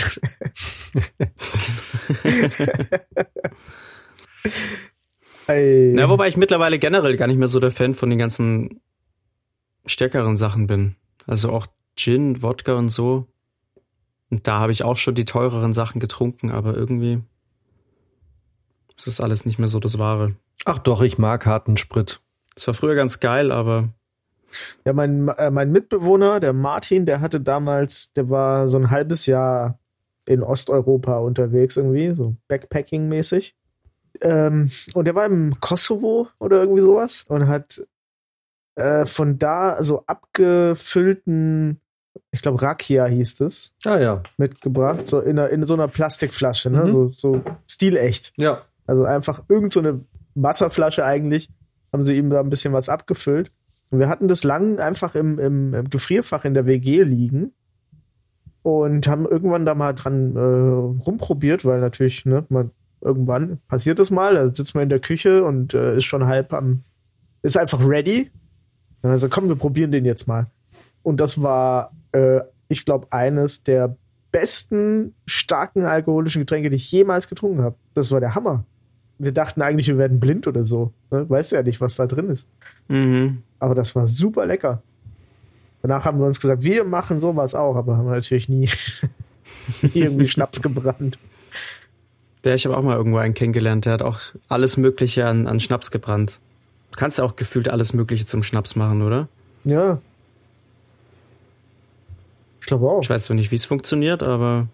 [5.48, 8.82] ja, wobei ich mittlerweile generell gar nicht mehr so der Fan von den ganzen
[9.86, 10.96] stärkeren Sachen bin.
[11.26, 13.26] Also auch Gin, Wodka und so.
[14.28, 17.22] Und da habe ich auch schon die teureren Sachen getrunken, aber irgendwie
[18.96, 20.36] ist das alles nicht mehr so das Wahre.
[20.64, 22.20] Ach doch, ich mag harten Sprit.
[22.54, 23.90] Das war früher ganz geil, aber.
[24.84, 29.26] Ja, mein, äh, mein Mitbewohner, der Martin, der hatte damals, der war so ein halbes
[29.26, 29.78] Jahr
[30.26, 33.54] in Osteuropa unterwegs irgendwie, so Backpacking-mäßig.
[34.22, 37.82] Ähm, und der war im Kosovo oder irgendwie sowas und hat
[38.76, 41.80] äh, von da so abgefüllten
[42.30, 43.74] ich glaube, Rakia hieß es.
[43.84, 44.22] Ah ja.
[44.36, 46.84] Mitgebracht, so in, einer, in so einer Plastikflasche, ne?
[46.84, 46.92] Mhm.
[46.92, 48.32] So, so stilecht.
[48.36, 48.62] Ja.
[48.86, 50.04] Also einfach irgend so eine
[50.34, 51.48] Wasserflasche eigentlich,
[51.92, 53.50] haben sie ihm da ein bisschen was abgefüllt.
[53.90, 57.52] Und wir hatten das lang einfach im, im, im Gefrierfach in der WG liegen
[58.62, 64.10] und haben irgendwann da mal dran äh, rumprobiert, weil natürlich, ne, man, irgendwann passiert das
[64.10, 66.82] mal, da sitzt man in der Küche und äh, ist schon halb am,
[67.42, 68.30] ist einfach ready.
[69.02, 70.48] Dann also komm, wir probieren den jetzt mal.
[71.02, 73.96] Und das war, äh, ich glaube, eines der
[74.32, 77.76] besten starken alkoholischen Getränke, die ich jemals getrunken habe.
[77.94, 78.64] Das war der Hammer.
[79.18, 80.92] Wir dachten eigentlich, wir werden blind oder so.
[81.10, 81.30] Ne?
[81.30, 82.48] Weißt ja nicht, was da drin ist.
[82.88, 83.44] Mhm.
[83.58, 84.82] Aber das war super lecker.
[85.82, 88.68] Danach haben wir uns gesagt, wir machen sowas auch, aber haben natürlich nie
[89.94, 91.18] irgendwie Schnaps gebrannt.
[92.44, 95.60] Der, ich habe auch mal irgendwo einen kennengelernt, der hat auch alles Mögliche an, an
[95.60, 96.40] Schnaps gebrannt.
[96.92, 99.28] Du kannst ja auch gefühlt alles Mögliche zum Schnaps machen, oder?
[99.64, 99.98] Ja,
[102.60, 103.02] Ich glaube auch.
[103.02, 104.68] Ich weiß zwar nicht, wie es funktioniert, aber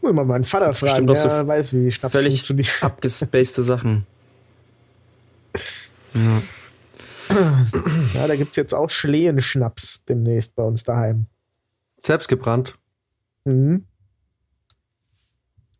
[0.00, 2.82] Muss mal meinen Vater fragen, auch so der weiß, wie Schnaps völlig funktioniert.
[2.82, 4.06] abgespacede Sachen.
[6.14, 6.42] Ja.
[8.14, 11.26] Ja, da gibt's jetzt auch Schlehenschnaps demnächst bei uns daheim.
[12.04, 12.78] Selbst gebrannt.
[13.44, 13.86] Mhm.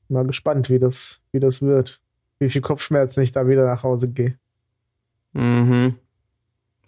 [0.08, 2.00] Mal gespannt, wie das, wie das wird.
[2.38, 4.38] Wie viel Kopfschmerzen ich da wieder nach Hause gehe.
[5.32, 5.94] Mhm.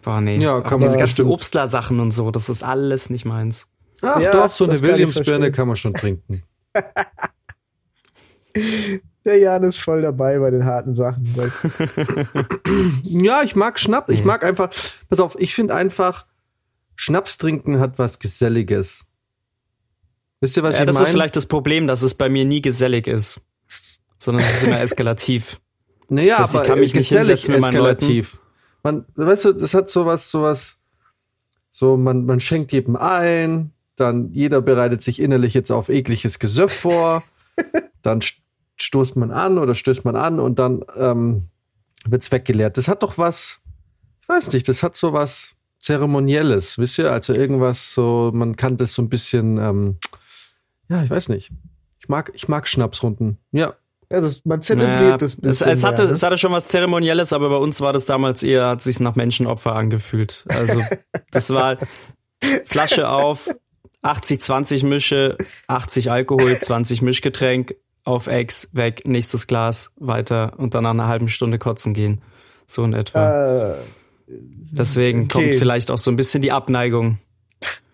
[0.03, 0.37] Boah, nee.
[0.37, 1.25] Ja, Auch kann diese man ganzen.
[1.25, 3.71] Obstler-Sachen und so, das ist alles nicht meins.
[4.01, 6.41] Ach Ja, doch, so eine Williamsbirne kann man schon trinken.
[9.25, 11.27] Der Jan ist voll dabei bei den harten Sachen.
[13.03, 14.09] Ja, ich mag Schnaps.
[14.09, 14.69] Ich mag einfach,
[15.09, 16.27] pass auf, ich finde einfach,
[16.95, 19.05] Schnaps trinken hat was Geselliges.
[20.41, 21.07] Wisst ihr, was ja, ich das meine?
[21.07, 23.41] ist vielleicht das Problem, dass es bei mir nie gesellig ist.
[24.19, 25.59] Sondern es ist immer eskalativ.
[26.07, 28.41] Naja, Das heißt, ich aber gesellig mit meinen eskalativ.
[28.83, 30.77] Man, weißt du, das hat sowas, sowas,
[31.71, 36.71] so, man, man schenkt jedem ein, dann jeder bereitet sich innerlich jetzt auf ekliges Gesöff
[36.71, 37.23] vor,
[38.03, 38.21] dann
[38.77, 41.49] stoßt man an oder stößt man an und dann ähm,
[42.05, 42.77] wird's weggeleert.
[42.77, 43.61] Das hat doch was,
[44.21, 47.11] ich weiß nicht, das hat so was Zeremonielles, wisst ihr?
[47.11, 49.97] Also irgendwas so, man kann das so ein bisschen, ähm,
[50.89, 51.51] ja, ich weiß nicht.
[51.99, 53.37] Ich mag, ich mag Schnapsrunden.
[53.51, 53.75] Ja,
[54.11, 56.15] Ja, das, man zelebriert Naja, das es, bisschen es, hatte, mehr, ne?
[56.15, 59.15] es hatte schon was Zeremonielles, aber bei uns war das damals eher, hat sich nach
[59.15, 60.45] Menschenopfer angefühlt.
[60.47, 60.79] Also
[61.31, 61.77] das war
[62.65, 63.49] Flasche auf,
[64.03, 70.91] 80-20 Mische, 80 Alkohol, 20 Mischgetränk, auf Ex, weg, nächstes Glas, weiter und dann nach
[70.91, 72.21] einer halben Stunde kotzen gehen.
[72.67, 73.73] So in etwa.
[73.73, 73.75] Äh,
[74.27, 75.31] Deswegen okay.
[75.33, 77.19] kommt vielleicht auch so ein bisschen die Abneigung.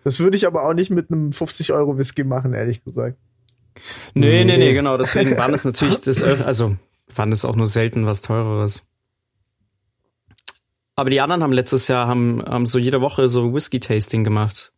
[0.04, 3.18] das würde ich aber auch nicht mit einem 50 Euro Whisky machen, ehrlich gesagt.
[4.14, 4.56] Nee, nee, Nee.
[4.58, 4.96] nee, genau.
[4.96, 6.76] Deswegen waren es natürlich das, also
[7.08, 8.86] fand es auch nur selten was teureres.
[10.94, 14.72] Aber die anderen haben letztes Jahr haben, haben so jede Woche so Whisky-Tasting gemacht.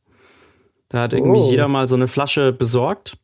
[0.89, 1.51] Da hat irgendwie Oh.
[1.51, 3.17] jeder mal so eine Flasche besorgt.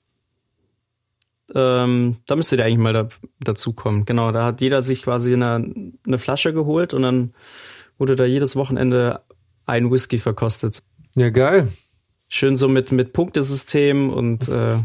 [1.54, 3.08] Ähm, da müsste der eigentlich mal da,
[3.40, 4.04] dazukommen.
[4.04, 5.72] Genau, da hat jeder sich quasi eine,
[6.06, 7.34] eine Flasche geholt und dann
[7.98, 9.20] wurde da jedes Wochenende
[9.66, 10.80] ein Whisky verkostet.
[11.16, 11.68] ja geil.
[12.28, 14.50] Schön so mit, mit Punktesystem und äh,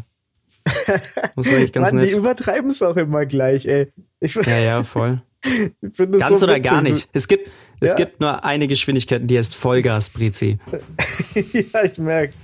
[0.65, 2.17] war eigentlich ganz Mann, die nett.
[2.17, 3.91] übertreiben es auch immer gleich, ey.
[4.19, 5.21] Ich, Ja, ja, voll.
[5.43, 6.71] ich finde das Ganz so oder witzig.
[6.71, 7.09] gar nicht.
[7.13, 7.95] Es gibt, es Ja.
[7.97, 10.57] gibt nur eine Geschwindigkeit, die heißt Vollgas, Brizi.
[11.73, 12.39] ja, ich merk's.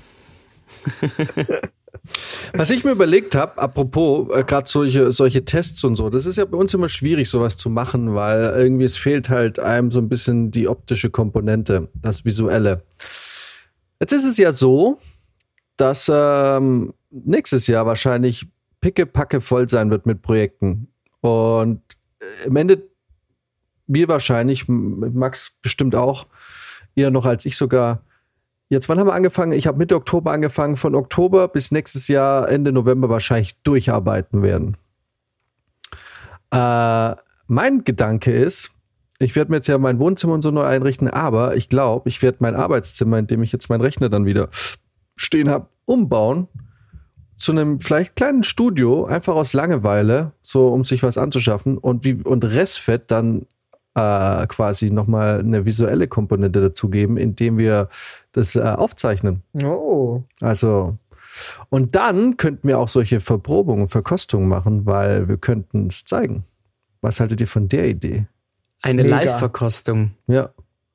[2.53, 6.37] Was ich mir überlegt habe, apropos äh, gerade solche solche Tests und so, das ist
[6.37, 9.99] ja bei uns immer schwierig, sowas zu machen, weil irgendwie es fehlt halt einem so
[9.99, 12.83] ein bisschen die optische Komponente, das Visuelle.
[13.99, 14.99] Jetzt ist es ja so,
[15.77, 18.47] dass ähm, nächstes Jahr wahrscheinlich
[18.81, 20.87] pickepacke voll sein wird mit Projekten.
[21.21, 21.81] Und
[22.19, 22.89] äh, im Ende
[23.87, 26.27] wir wahrscheinlich, Max bestimmt auch,
[26.95, 28.03] eher noch als ich sogar,
[28.71, 29.51] Jetzt, wann haben wir angefangen?
[29.51, 30.77] Ich habe Mitte Oktober angefangen.
[30.77, 34.77] Von Oktober bis nächstes Jahr, Ende November wahrscheinlich durcharbeiten werden.
[36.51, 37.15] Äh,
[37.47, 38.71] mein Gedanke ist,
[39.19, 42.21] ich werde mir jetzt ja mein Wohnzimmer und so neu einrichten, aber ich glaube, ich
[42.21, 44.47] werde mein Arbeitszimmer, in dem ich jetzt meinen Rechner dann wieder
[45.17, 46.47] stehen habe, umbauen
[47.35, 52.23] zu einem vielleicht kleinen Studio, einfach aus Langeweile, so um sich was anzuschaffen und wie
[52.23, 53.47] und Restfett dann
[53.95, 57.89] äh, quasi nochmal eine visuelle Komponente dazugeben, indem wir
[58.31, 59.41] das äh, aufzeichnen.
[59.63, 60.21] Oh.
[60.41, 60.97] Also,
[61.69, 66.43] und dann könnten wir auch solche Verprobungen, Verkostungen machen, weil wir könnten es zeigen.
[67.01, 68.25] Was haltet ihr von der Idee?
[68.81, 69.03] Eine.
[69.03, 70.11] Live-Verkostung.
[70.27, 70.49] Ja.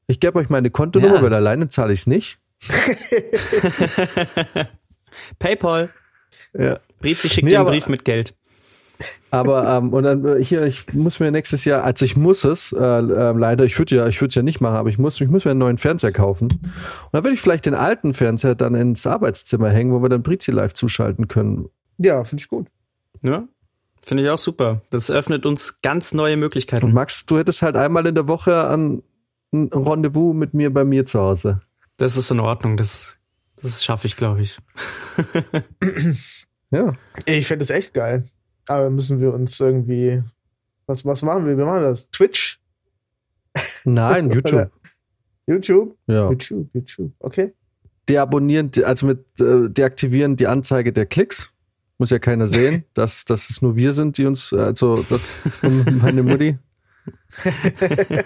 [0.06, 1.22] Ich gebe euch meine Kontonummer, Ja.
[1.22, 2.38] weil alleine zahle ich es nicht.
[5.38, 5.90] PayPal.
[6.52, 6.78] Ja.
[7.00, 8.34] Brizi schickt Nee, dir einen Brief mit Geld.
[9.30, 12.72] Aber ähm, und dann äh, hier, ich muss mir nächstes Jahr, also ich muss es,
[12.72, 15.20] äh, äh, leider, ich würde ja, ich würde es ja nicht machen, aber ich muss,
[15.20, 16.48] ich muss mir einen neuen Fernseher kaufen.
[16.52, 16.62] Und
[17.12, 20.52] dann würde ich vielleicht den alten Fernseher dann ins Arbeitszimmer hängen, wo wir dann Brizi
[20.52, 21.68] live zuschalten können.
[21.98, 22.68] Ja, finde ich gut.
[23.22, 23.46] Ja,
[24.02, 24.82] finde ich auch super.
[24.90, 26.92] Das öffnet uns ganz neue Und Möglichkeiten.
[26.92, 29.02] Max, du hättest halt einmal in der Woche an
[29.52, 31.60] ein Rendezvous mit mir bei mir zu Hause.
[31.96, 32.76] Das ist in Ordnung.
[32.76, 33.16] Das,
[33.56, 34.58] das schaffe ich, glaube ich.
[36.70, 36.94] Ja.
[37.24, 38.24] Ich finde es echt geil.
[38.68, 40.22] Aber müssen wir uns irgendwie.
[40.86, 41.56] Was, was machen wir?
[41.58, 42.10] Wir machen das.
[42.10, 42.60] Twitch?
[43.84, 44.70] Nein, YouTube.
[45.46, 45.96] YouTube?
[46.06, 46.28] Ja.
[46.30, 47.12] YouTube, YouTube.
[47.20, 47.54] Okay.
[48.08, 51.52] Deabonnieren, de- also mit äh, deaktivieren die Anzeige der Klicks.
[51.98, 56.22] Muss ja keiner sehen, dass, dass es nur wir sind, die uns, also das meine
[56.22, 56.58] Mutti.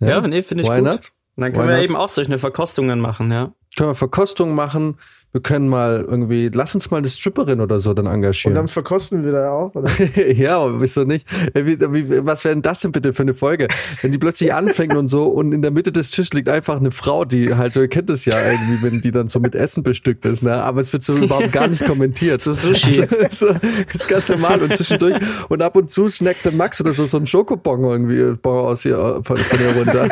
[0.00, 0.84] Ja, nee, finde ich Why gut.
[0.86, 1.12] not?
[1.36, 1.84] Dann können Why wir not?
[1.84, 3.54] eben auch solche Verkostungen machen, ja.
[3.76, 4.96] Können wir Verkostungen machen,
[5.32, 8.52] wir können mal irgendwie, lass uns mal eine Stripperin oder so dann engagieren.
[8.52, 9.88] Und dann verkosten wir da auch, oder?
[10.32, 11.24] ja, aber wieso nicht?
[11.54, 11.78] Wie,
[12.26, 13.68] was wäre denn das denn bitte für eine Folge?
[14.02, 16.90] Wenn die plötzlich anfängt und so und in der Mitte des Tisches liegt einfach eine
[16.90, 20.24] Frau, die halt, ihr kennt es ja irgendwie, wenn die dann so mit Essen bestückt
[20.24, 20.64] ist, ne?
[20.64, 22.40] Aber es wird so überhaupt gar nicht kommentiert.
[22.40, 23.06] So Sushi.
[23.30, 25.16] So, das ist ganz normal und zwischendurch
[25.48, 28.82] und ab und zu snackt der Max oder so so ein Schokobon irgendwie Bon aus
[28.82, 30.02] hier von, von hier runter.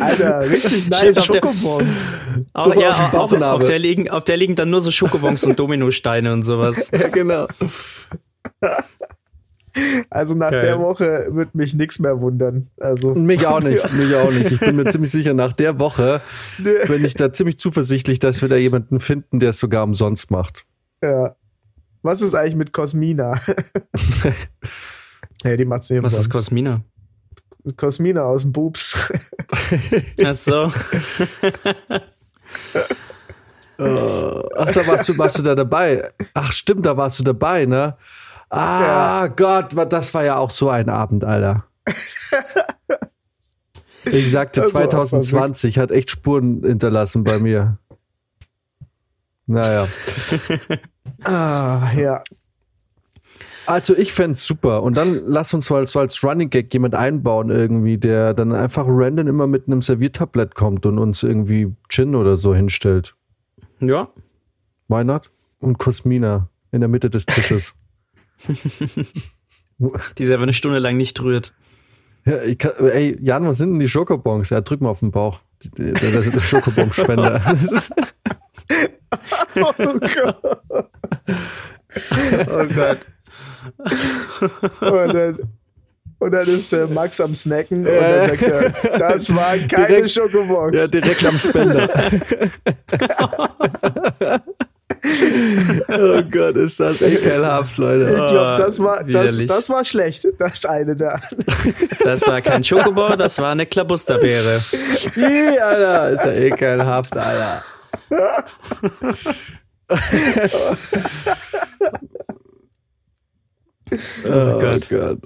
[0.00, 2.14] Alter, richtig nice Schokobons.
[2.52, 5.58] Auch, So ja, auf, auf, der liegen, auf der liegen dann nur so Schokobons und
[5.58, 6.90] Dominosteine und sowas.
[6.92, 7.46] ja, genau.
[10.10, 10.60] Also nach Geil.
[10.60, 12.68] der Woche wird mich nichts mehr wundern.
[12.78, 14.52] Also Mich auch nicht, mich auch nicht.
[14.52, 16.20] Ich bin mir ziemlich sicher, nach der Woche
[16.58, 20.66] bin ich da ziemlich zuversichtlich, dass wir da jemanden finden, der es sogar umsonst macht.
[21.02, 21.36] Ja.
[22.02, 23.38] Was ist eigentlich mit Cosmina?
[25.44, 26.30] ja, die macht's nicht Was ist.
[26.30, 26.82] Cosmina?
[27.76, 29.10] Cosmina aus dem Boobs.
[30.24, 30.72] Ach so.
[33.78, 36.12] Ach, da warst du, warst du da dabei.
[36.34, 37.96] Ach, stimmt, da warst du dabei, ne?
[38.50, 41.64] Ah, Gott, wa- das war ja auch so ein Abend, Alter.
[44.04, 47.78] Ich sagte, Das war auch 2020 hat echt Spuren hinterlassen bei mir.
[49.46, 49.88] Naja.
[51.24, 52.22] ah, ja.
[53.66, 54.82] Also ich fänd's super.
[54.82, 58.84] Und dann lass uns mal so als Running Gag jemand einbauen irgendwie, der dann einfach
[58.86, 63.14] random immer mit einem Serviertablett kommt und uns irgendwie Gin oder so hinstellt.
[63.80, 64.08] Ja.
[64.88, 65.30] Why not?
[65.60, 67.74] Und Cosmina in der Mitte des Tisches.
[70.18, 71.54] Die selber eine Stunde lang nicht rührt.
[72.24, 74.50] Ja, kann, ey, Jan, was sind denn die Schokobons?
[74.50, 75.40] Ja, drück mal auf den Bauch.
[75.76, 77.40] Der, der, der Schokobon-Spender.
[79.54, 80.36] Oh Gott.
[82.48, 82.98] Oh Gott.
[84.80, 85.38] Und dann,
[86.18, 90.10] und dann ist äh, Max am Snacken und dann sagt er, das waren keine Direkt-
[90.10, 90.76] Schokobons.
[90.78, 91.88] ja, direkt am Spender.
[95.88, 98.06] oh Gott, ist das ekelhaft, ich Leute.
[98.14, 101.18] glaube, das war, das, das war schlecht, das eine da.
[102.04, 104.62] Das war kein Schokobon, das war eine Klabusterbeere.
[105.16, 107.64] Ih, Alter, ist ja ekelhaft, Alter.
[114.24, 114.88] Oh Gott.
[114.88, 115.18] Gott.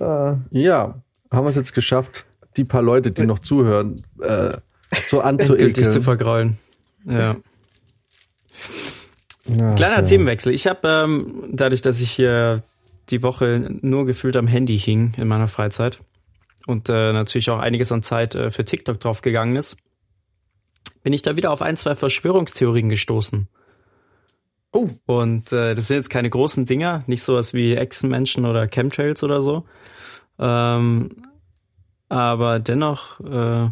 [0.00, 4.52] Ah, Ja, haben wir es jetzt geschafft, die paar Leute, die noch zuhören, äh,
[4.92, 6.02] so Endgültig zu anzuekeln.
[6.02, 6.58] vergraulen.
[7.04, 7.36] Ja.
[9.46, 10.02] Ja, Kleiner ja.
[10.02, 10.52] Themenwechsel.
[10.52, 12.62] Ich habe ähm, dadurch, dass ich hier
[13.10, 16.00] die Woche nur gefühlt am Handy hing in meiner Freizeit
[16.66, 19.76] und äh, natürlich auch einiges an Zeit äh, für TikTok draufgegangen ist,
[21.02, 23.48] bin ich da wieder auf ein, zwei Verschwörungstheorien gestoßen.
[24.72, 24.88] Oh.
[25.06, 29.40] Und äh, das sind jetzt keine großen Dinger, nicht sowas wie Echsenmenschen oder Chemtrails oder
[29.42, 29.64] so.
[30.38, 31.10] Ähm,
[32.08, 33.70] aber dennoch äh,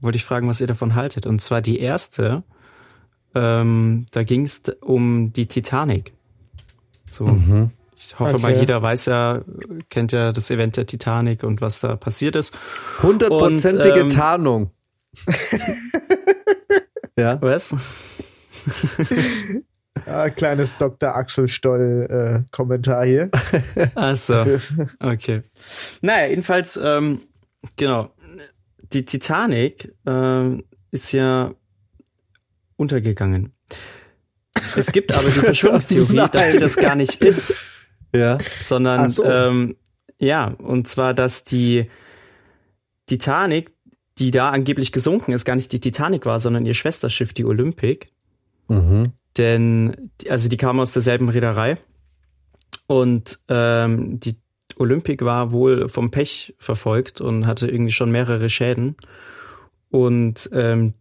[0.00, 1.26] wollte ich fragen, was ihr davon haltet.
[1.26, 2.42] Und zwar die erste,
[3.34, 6.12] ähm, da ging es um die Titanic.
[7.10, 7.70] So, Mhm.
[7.96, 8.60] ich hoffe mal, Okay.
[8.60, 9.40] jeder weiß ja,
[9.88, 12.56] kennt ja das Event der Titanic und was da passiert ist.
[13.02, 14.70] Hundertprozentige Und, ähm, Tarnung.
[17.16, 17.40] ja.
[17.40, 17.74] Was?
[20.06, 21.14] ah, kleines Dr.
[21.14, 23.30] Axel Stoll äh, Kommentar hier.
[23.94, 24.34] Ach so.
[25.00, 25.42] Okay.
[26.00, 27.22] Naja, jedenfalls, ähm,
[27.76, 28.10] genau.
[28.92, 31.52] Die Titanic ähm, ist ja
[32.76, 33.52] untergegangen.
[34.76, 37.54] Es gibt aber die Verschwörungstheorie, dass sie das gar nicht ist,
[38.14, 38.38] Ja.
[38.62, 39.24] sondern so.
[39.24, 39.76] ähm,
[40.18, 41.90] ja, und zwar, dass die
[43.06, 43.70] Titanic,
[44.18, 48.08] die da angeblich gesunken ist, gar nicht die Titanic war, sondern ihr Schwesterschiff, die Olympic.
[48.68, 49.12] Mhm.
[49.36, 51.78] Denn, also die kamen aus derselben Reederei.
[52.86, 54.36] Und ähm, die
[54.76, 58.96] Olympic war wohl vom Pech verfolgt und hatte irgendwie schon mehrere Schäden.
[59.90, 60.94] Und ähm,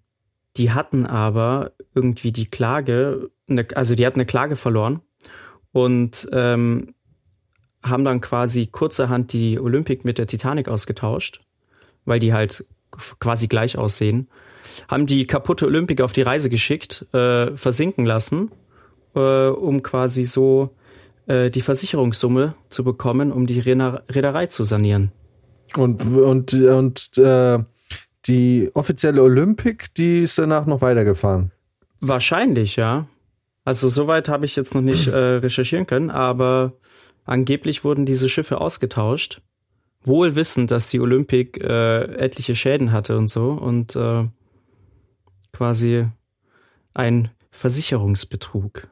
[0.58, 5.02] die hatten aber irgendwie die Klage, ne, also die hatten eine Klage verloren
[5.72, 6.96] und ähm,
[7.84, 11.42] haben dann quasi kurzerhand die Olympic mit der Titanic ausgetauscht,
[12.06, 12.66] weil die halt
[13.20, 14.30] quasi gleich aussehen
[14.88, 18.52] haben die kaputte Olympic auf die Reise geschickt, äh, versinken lassen,
[19.16, 20.76] äh, um quasi so
[21.28, 25.12] äh, die Versicherungssumme zu bekommen, um die Reeder- Reederei zu sanieren.
[25.76, 27.60] Und, und, und äh,
[28.26, 31.52] die offizielle Olympic, die ist danach noch weitergefahren.
[32.00, 33.08] Wahrscheinlich, ja.
[33.66, 36.74] Also soweit habe ich jetzt noch nicht äh, recherchieren können, aber
[37.26, 39.42] angeblich wurden diese Schiffe ausgetauscht,
[40.04, 44.24] wohl wissend, dass die Olympic äh, etliche Schäden hatte und so und äh,
[45.58, 46.08] quasi
[46.94, 48.88] ein Versicherungsbetrug.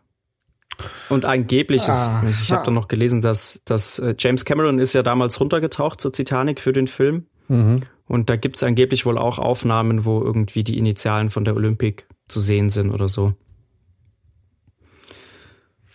[1.10, 2.28] Und angeblich ist, Aha.
[2.28, 6.12] ich habe dann noch gelesen, dass, dass äh, James Cameron ist ja damals runtergetaucht zur
[6.12, 7.28] Titanic für den Film.
[7.48, 7.84] Mhm.
[8.08, 12.04] Und da gibt es angeblich wohl auch Aufnahmen, wo irgendwie die Initialen von der Olympic
[12.28, 13.34] zu sehen sind oder so.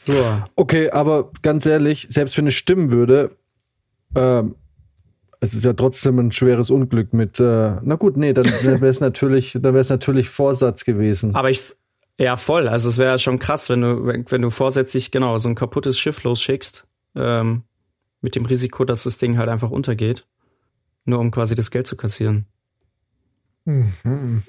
[0.07, 0.47] Ja.
[0.57, 3.37] Okay, aber ganz ehrlich, selbst wenn es stimmen würde,
[4.15, 4.55] ähm,
[5.41, 8.91] es ist ja trotzdem ein schweres Unglück mit, äh, na gut, nee, dann, dann wäre
[8.91, 11.35] es natürlich, dann wäre es natürlich Vorsatz gewesen.
[11.35, 11.75] Aber ich,
[12.19, 12.69] ja, voll.
[12.69, 15.99] Also es wäre schon krass, wenn du, wenn, wenn, du vorsätzlich, genau, so ein kaputtes
[15.99, 16.87] Schiff losschickst,
[17.17, 17.63] ähm,
[18.21, 20.27] mit dem Risiko, dass das Ding halt einfach untergeht.
[21.07, 22.45] Nur um quasi das Geld zu kassieren.
[23.65, 24.43] Mhm.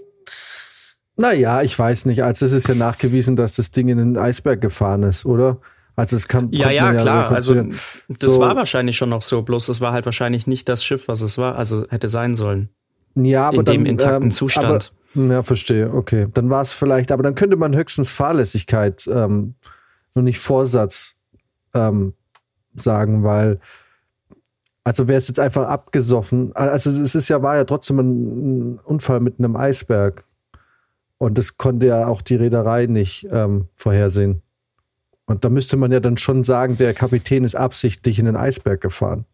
[1.16, 2.24] Naja, ich weiß nicht.
[2.24, 5.62] Also es ist ja nachgewiesen, dass das Ding in den Eisberg gefahren ist, oder?
[5.96, 7.32] Also es kann ja ja klar.
[7.32, 9.42] Also das so, war wahrscheinlich schon noch so.
[9.42, 11.56] Bloß es war halt wahrscheinlich nicht das Schiff, was es war.
[11.56, 12.70] Also hätte sein sollen.
[13.16, 14.94] Ja, aber in dann, dem intakten ähm, Zustand.
[15.16, 15.94] Aber, ja, verstehe.
[15.94, 17.12] Okay, dann war es vielleicht.
[17.12, 19.56] Aber dann könnte man höchstens Fahrlässigkeit ähm,
[20.14, 21.16] und nicht Vorsatz
[21.74, 22.14] ähm,
[22.74, 23.60] sagen, weil
[24.84, 26.56] also wäre es jetzt einfach abgesoffen.
[26.56, 30.26] Also es ist ja war ja trotzdem ein Unfall mit einem Eisberg.
[31.18, 34.42] Und das konnte ja auch die Reederei nicht ähm, vorhersehen.
[35.32, 38.82] Und da müsste man ja dann schon sagen, der Kapitän ist absichtlich in den Eisberg
[38.82, 39.26] gefahren.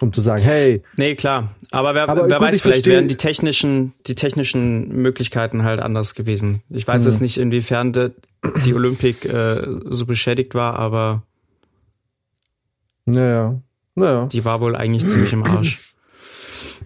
[0.00, 0.82] Um zu sagen, hey.
[0.96, 1.54] Nee, klar.
[1.70, 6.14] Aber wer, aber wer gut, weiß, vielleicht wären die technischen, die technischen Möglichkeiten halt anders
[6.14, 6.62] gewesen.
[6.70, 7.10] Ich weiß hm.
[7.10, 8.12] jetzt nicht, inwiefern de,
[8.64, 11.22] die Olympik äh, so beschädigt war, aber.
[13.04, 13.60] Naja.
[13.94, 14.26] naja.
[14.26, 15.78] Die war wohl eigentlich ziemlich im Arsch.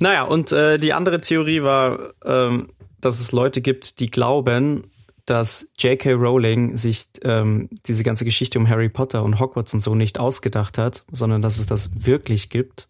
[0.00, 2.66] Naja, und äh, die andere Theorie war, ähm,
[3.00, 4.90] dass es Leute gibt, die glauben,
[5.26, 6.12] dass J.K.
[6.12, 10.76] Rowling sich ähm, diese ganze Geschichte um Harry Potter und Hogwarts und so nicht ausgedacht
[10.78, 12.88] hat, sondern dass es das wirklich gibt.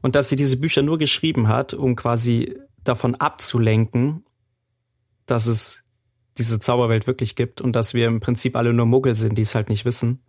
[0.00, 4.24] Und dass sie diese Bücher nur geschrieben hat, um quasi davon abzulenken,
[5.26, 5.84] dass es
[6.38, 9.54] diese Zauberwelt wirklich gibt und dass wir im Prinzip alle nur Muggel sind, die es
[9.54, 10.22] halt nicht wissen.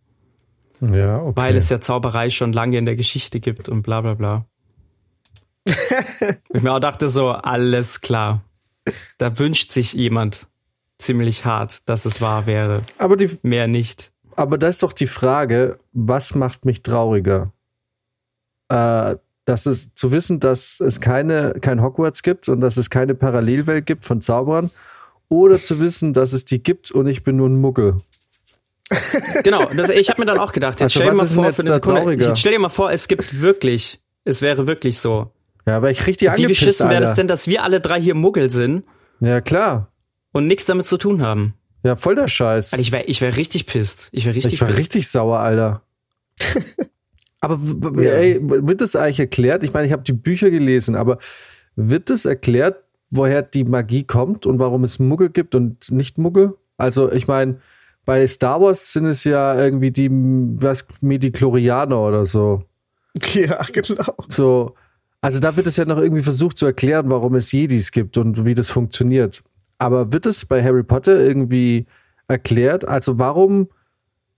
[0.82, 1.34] Ja, okay.
[1.36, 4.46] Weil es ja Zauberei schon lange in der Geschichte gibt und bla bla bla.
[5.66, 8.44] ich mir auch dachte so, alles klar.
[9.20, 10.48] Da wünscht sich jemand
[11.02, 12.82] ziemlich hart, dass es wahr wäre.
[12.98, 14.12] Aber die, mehr nicht.
[14.36, 17.52] Aber da ist doch die Frage, was macht mich trauriger?
[18.70, 23.16] Äh, dass es zu wissen, dass es keine kein Hogwarts gibt und dass es keine
[23.16, 24.72] Parallelwelt gibt von Zauberern,
[25.32, 27.98] oder zu wissen, dass es die gibt und ich bin nur ein Muggel.
[29.44, 31.62] genau, das, ich habe mir dann auch gedacht, jetzt also stell dir mal vor, für
[31.62, 35.32] eine Sekunde, stell dir mal vor, es gibt wirklich, es wäre wirklich so.
[35.66, 38.50] Ja, aber ich richtig Wie beschissen wäre das denn, dass wir alle drei hier Muggel
[38.50, 38.84] sind?
[39.22, 39.91] Ja, klar.
[40.32, 41.56] Und nichts damit zu tun haben.
[41.84, 42.74] Ja, voll der Scheiß.
[42.74, 44.10] Also ich wäre ich wär richtig pisst.
[44.12, 45.82] Ich wäre richtig Ich wäre richtig sauer, Alter.
[47.42, 47.60] aber
[48.02, 48.12] ja.
[48.12, 49.64] ey, wird das eigentlich erklärt?
[49.64, 51.18] Ich meine, ich habe die Bücher gelesen, aber
[51.76, 56.56] wird das erklärt, woher die Magie kommt und warum es Muggel gibt und nicht Muggel?
[56.78, 57.60] Also, ich meine,
[58.06, 62.64] bei Star Wars sind es ja irgendwie die was Mediklorianer oder so.
[63.34, 64.16] Ja, genau.
[64.30, 64.76] So,
[65.20, 68.46] also da wird es ja noch irgendwie versucht zu erklären, warum es Jedis gibt und
[68.46, 69.44] wie das funktioniert.
[69.82, 71.88] Aber wird es bei Harry Potter irgendwie
[72.28, 72.88] erklärt?
[72.88, 73.68] Also warum,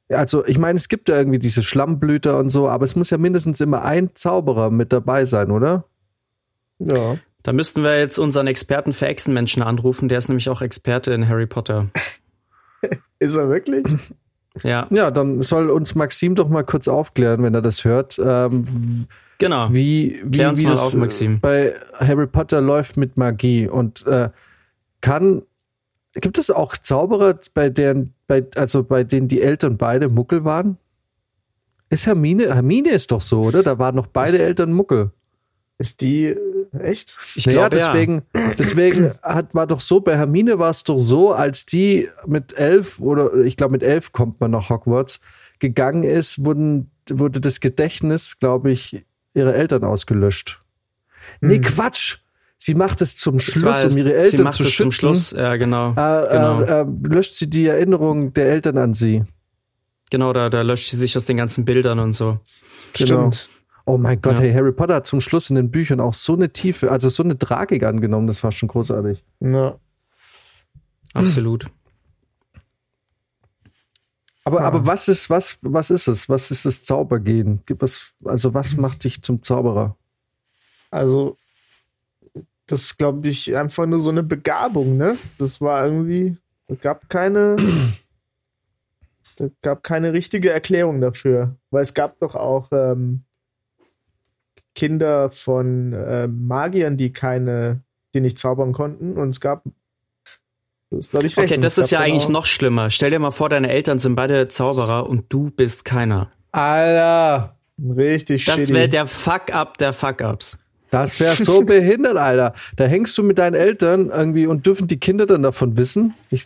[0.07, 3.17] also ich meine, es gibt ja irgendwie diese Schlammblüter und so, aber es muss ja
[3.17, 5.83] mindestens immer ein Zauberer mit dabei sein, oder?
[6.79, 7.17] Ja.
[7.43, 11.27] Da müssten wir jetzt unseren Experten für Echsenmenschen anrufen, der ist nämlich auch Experte in
[11.27, 11.89] Harry Potter.
[13.19, 13.85] ist er wirklich?
[14.63, 14.87] Ja.
[14.91, 18.17] Ja, dann soll uns Maxim doch mal kurz aufklären, wenn er das hört.
[18.17, 18.63] Ähm,
[19.39, 19.67] genau.
[19.73, 21.41] Wie, wie, wie das auf, Maxim.
[21.41, 24.29] bei Harry Potter läuft mit Magie und äh,
[25.03, 25.43] kann.
[26.13, 30.77] Gibt es auch Zauberer, bei deren, bei, also bei denen die Eltern beide Muckel waren?
[31.89, 33.61] Ist Hermine, Hermine ist doch so, oder?
[33.61, 35.11] Da waren noch beide ist, Eltern Muckel.
[35.77, 36.35] Ist die
[36.79, 37.15] echt?
[37.35, 38.53] Ich naja, glaube, deswegen, ja.
[38.55, 42.99] deswegen hat, war doch so, bei Hermine war es doch so, als die mit elf
[42.99, 45.19] oder ich glaube mit elf kommt man nach Hogwarts,
[45.59, 50.63] gegangen ist, wurden, wurde das Gedächtnis, glaube ich, ihrer Eltern ausgelöscht.
[51.41, 51.49] Hm.
[51.49, 52.22] Nee, Quatsch!
[52.65, 54.83] Sie macht es zum Schluss, um ihre Eltern sie macht zu es schützen.
[54.83, 55.89] Zum Schluss, ja, genau.
[55.91, 56.61] Äh, genau.
[56.61, 59.25] Äh, äh, löscht sie die Erinnerung der Eltern an sie.
[60.09, 62.39] Genau, da, da löscht sie sich aus den ganzen Bildern und so.
[62.93, 63.31] Genau.
[63.33, 63.49] Stimmt.
[63.85, 64.45] Oh mein Gott, ja.
[64.45, 67.21] hey, Harry Potter hat zum Schluss in den Büchern auch so eine Tiefe, also so
[67.21, 69.25] eine Tragik angenommen, das war schon großartig.
[69.41, 69.77] Ja.
[71.13, 71.65] Absolut.
[74.45, 74.67] Aber, ja.
[74.67, 76.29] aber was ist, was, was ist es?
[76.29, 77.61] Was ist das Zaubergehen?
[77.77, 79.97] Was, also, was macht dich zum Zauberer?
[80.91, 81.35] Also,
[82.67, 85.17] das ist, glaube ich, einfach nur so eine Begabung, ne?
[85.37, 86.37] Das war irgendwie,
[86.67, 87.55] es gab keine,
[89.39, 91.55] es gab keine richtige Erklärung dafür.
[91.71, 93.23] Weil es gab doch auch ähm,
[94.75, 97.83] Kinder von äh, Magiern, die keine,
[98.13, 99.17] die nicht zaubern konnten.
[99.17, 99.63] Und es gab
[100.89, 101.51] das glaube ich recht.
[101.51, 102.89] Okay, das ist ja eigentlich noch schlimmer.
[102.89, 106.31] Stell dir mal vor, deine Eltern sind beide Zauberer und du bist keiner.
[106.51, 107.57] Alter.
[107.79, 110.59] Richtig Das wäre der Fuck-up der Fuck-ups.
[110.93, 112.53] Das wäre so behindert, Alter.
[112.75, 116.13] Da hängst du mit deinen Eltern irgendwie und dürfen die Kinder dann davon wissen?
[116.29, 116.45] Ich,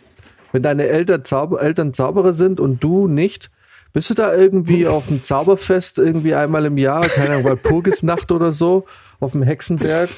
[0.52, 3.50] wenn deine Eltern, Zauber, Eltern Zauberer sind und du nicht,
[3.92, 8.52] bist du da irgendwie auf dem Zauberfest irgendwie einmal im Jahr, keine Ahnung, Walpurgisnacht oder
[8.52, 8.86] so,
[9.20, 10.08] auf dem Hexenberg?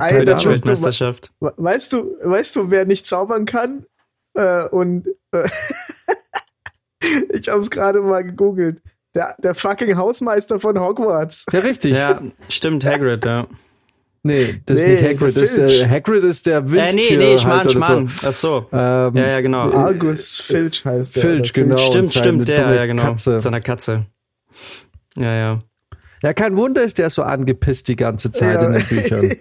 [0.00, 1.32] Alter, weißt du, Weltmeisterschaft.
[1.40, 3.86] we- weißt du, weißt du, wer nicht zaubern kann?
[4.34, 5.48] Äh, und äh,
[7.32, 8.82] ich habe es gerade mal gegoogelt.
[9.14, 11.44] Der, der fucking Hausmeister von Hogwarts.
[11.52, 11.92] Ja, richtig.
[11.92, 13.46] Ja, stimmt, Hagrid, ja.
[14.24, 15.36] Nee, das ist Nee, nicht Hagrid.
[15.36, 17.18] Das ist der, Hagrid ist der Äh, Windtier.
[17.18, 18.06] nee, nee, ich meine, ich meine.
[18.24, 18.66] Ach so.
[18.72, 19.72] Ähm, Ja, ja, genau.
[19.72, 21.22] Argus Filch heißt der.
[21.22, 21.76] Filch, genau.
[21.76, 23.02] Stimmt, stimmt, der, ja, genau.
[23.02, 23.32] Katze.
[23.32, 24.06] Mit seiner Katze.
[25.16, 25.58] Ja, ja.
[26.22, 28.68] Ja, kein Wunder ist der so angepisst die ganze Zeit Ja.
[28.68, 29.34] in den Büchern.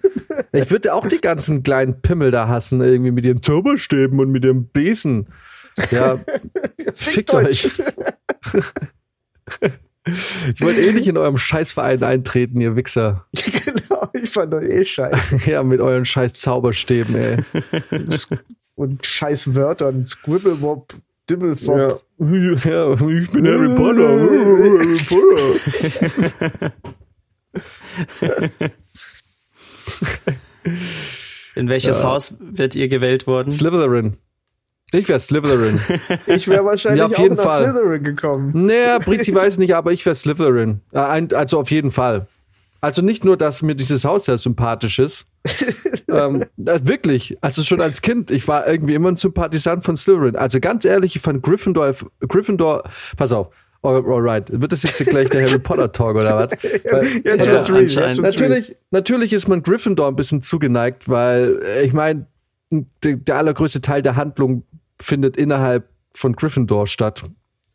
[0.52, 4.44] Ich würde auch die ganzen kleinen Pimmel da hassen, irgendwie mit ihren Zauberstäben und mit
[4.44, 5.28] ihrem Besen.
[5.92, 6.18] Ja,
[6.96, 7.70] fickt euch.
[10.56, 13.28] Ich wollte eh nicht in eurem Scheißverein eintreten, ihr Wichser.
[13.34, 15.38] genau, ich fand doch eh scheiße.
[15.52, 17.38] Ja, mit euren scheiß Zauberstäben, ey.
[18.74, 20.96] Und scheiß Wörtern, Scribblewop,
[21.30, 21.78] Dibblefop.
[21.78, 22.28] Ja.
[22.66, 24.10] ja, ich bin Harry Potter.
[24.10, 26.72] Harry Potter.
[31.56, 32.06] In welches Ja.
[32.06, 33.52] Haus wird ihr gewählt worden?
[33.52, 34.18] Slytherin.
[34.94, 35.80] Ich wäre Slytherin.
[36.28, 37.64] Ich wäre wahrscheinlich Ja, auf auch jeden nach Fall.
[37.72, 38.52] Slytherin gekommen.
[38.66, 40.82] Naja, Brizi weiß nicht, aber ich wäre Slytherin.
[40.92, 41.00] Äh,
[41.36, 42.28] Also auf jeden Fall.
[42.82, 45.26] Also nicht nur, dass mir dieses Haus sehr sympathisch ist.
[46.10, 47.38] ähm, äh, wirklich.
[47.42, 50.36] Also schon als Kind, ich war irgendwie immer ein Sympathisant von Slytherin.
[50.36, 51.94] Also ganz ehrlich, ich fand Gryffindor,
[52.28, 52.84] Gryffindor,
[53.18, 53.50] pass auf.
[53.84, 56.52] All- Alright, wird das jetzt gleich der Harry Potter Talk oder was?
[56.92, 58.14] Weil- Jetzt Ja, wird's real.
[58.20, 62.26] Natürlich, natürlich ist man Gryffindor ein bisschen zugeneigt, weil äh, ich meine,
[63.04, 64.64] der, der allergrößte Teil der Handlung
[65.02, 67.24] findet innerhalb von Gryffindor statt.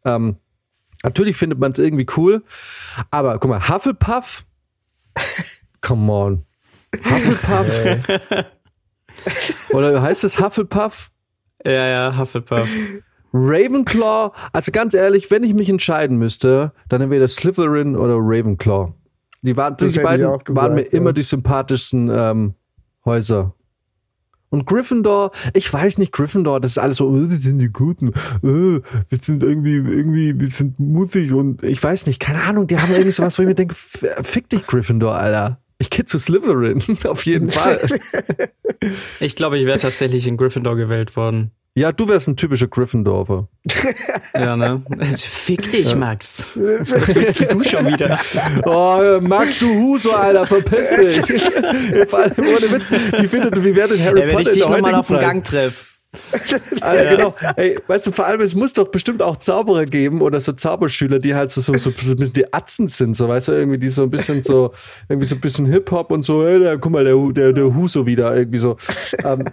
[0.04, 0.36] Ähm,
[1.02, 2.42] natürlich findet man es irgendwie cool,
[3.10, 4.44] aber guck mal, Hufflepuff,
[5.80, 6.44] come on,
[6.94, 8.44] Hufflepuff
[9.72, 11.10] oder heißt es Hufflepuff?
[11.64, 12.68] Ja, ja, Hufflepuff.
[13.32, 18.92] Ravenclaw, also ganz ehrlich, wenn ich mich entscheiden müsste, dann entweder Slytherin oder Ravenclaw.
[19.42, 20.92] Die, waren, die beiden gesagt, waren mir ja.
[20.92, 22.54] immer die sympathischsten ähm,
[23.04, 23.54] Häuser.
[24.50, 28.08] Und Gryffindor, ich weiß nicht, Gryffindor, das ist alles so, äh, wir sind die Guten,
[28.08, 32.78] äh, wir sind irgendwie, irgendwie, wir sind mutig und ich weiß nicht, keine Ahnung, die
[32.78, 35.60] haben irgendwie sowas, wo ich mir denke, fick dich, Gryffindor, Alter.
[35.78, 37.78] Ich geh zu Slytherin, auf jeden Fall.
[39.20, 41.50] Ich glaube, ich wäre tatsächlich in Gryffindor gewählt worden.
[41.76, 43.48] Ja, du wärst ein typischer Gryffindorfer.
[44.34, 44.82] Ja, ne?
[45.16, 46.44] Fick dich, Max.
[46.54, 48.18] Was willst du schon wieder?
[48.64, 52.08] Oh, äh, magst du Huso, Alter, verpiss dich.
[52.08, 54.54] Vor allem ohne Witz, wie findet du, wie wäre denn Harry wenn Potter ich in
[54.54, 55.20] dich nochmal auf dem Zeit?
[55.22, 55.84] Gang treffe.
[56.80, 57.34] Alter, genau.
[57.56, 61.18] Ey, weißt du, vor allem, es muss doch bestimmt auch Zauberer geben oder so Zauberschüler,
[61.18, 63.78] die halt so, so, so, so ein bisschen die Atzen sind, so, weißt du, irgendwie,
[63.78, 64.72] die so ein bisschen so,
[65.08, 68.06] irgendwie so ein bisschen Hip-Hop und so, ey, da, guck mal, der, der, der Huso
[68.06, 68.76] wieder, irgendwie so.
[69.24, 69.44] Ähm,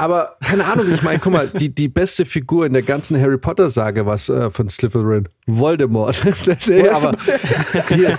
[0.00, 3.36] aber keine Ahnung, ich meine, guck mal, die, die beste Figur in der ganzen Harry
[3.36, 5.28] Potter-Sage war äh, von Slytherin.
[5.46, 6.24] Voldemort.
[6.66, 7.14] nee, aber
[7.88, 8.18] hier,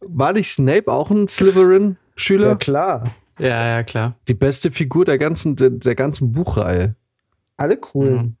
[0.00, 2.48] war nicht Snape auch ein Slytherin-Schüler?
[2.48, 3.04] Ja, klar.
[3.38, 4.16] Ja, ja, klar.
[4.28, 6.96] Die beste Figur der ganzen, der, der ganzen Buchreihe.
[7.56, 8.10] Alle cool.
[8.10, 8.36] Mhm.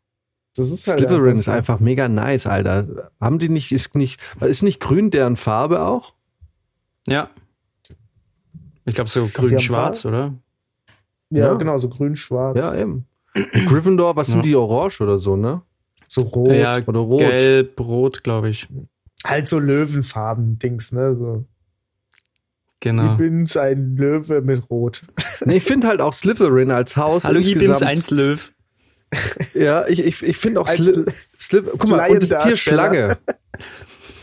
[0.54, 3.10] Das ist halt Slytherin einfach ist einfach mega nice, Alter.
[3.20, 6.14] Haben die nicht, ist nicht, ist nicht grün deren Farbe auch?
[7.06, 7.30] Ja.
[8.84, 10.34] Ich glaube so grün-schwarz, oder?
[11.30, 11.54] Ja, Ja.
[11.54, 12.56] genau, so grün-schwarz.
[12.74, 13.06] Ja, eben.
[13.66, 15.62] Gryffindor, was sind die orange oder so, ne?
[16.08, 16.52] So rot.
[16.52, 17.18] Ja, Oder rot.
[17.18, 18.68] gelb, rot, glaube ich.
[19.24, 21.16] Halt so Löwenfarben-Dings, ne?
[21.16, 21.44] So.
[22.80, 23.12] Genau.
[23.12, 25.02] Ich bin's ein Löwe mit Rot.
[25.44, 28.52] Nee, ich finde halt auch Slytherin als Haus Hallo, ich bin's, eins Löw.
[29.54, 31.04] Ja, ich, ich, ich finde auch Als Sly
[31.38, 32.56] Sly Guck mal, und das Tier.
[32.56, 33.16] Schlange.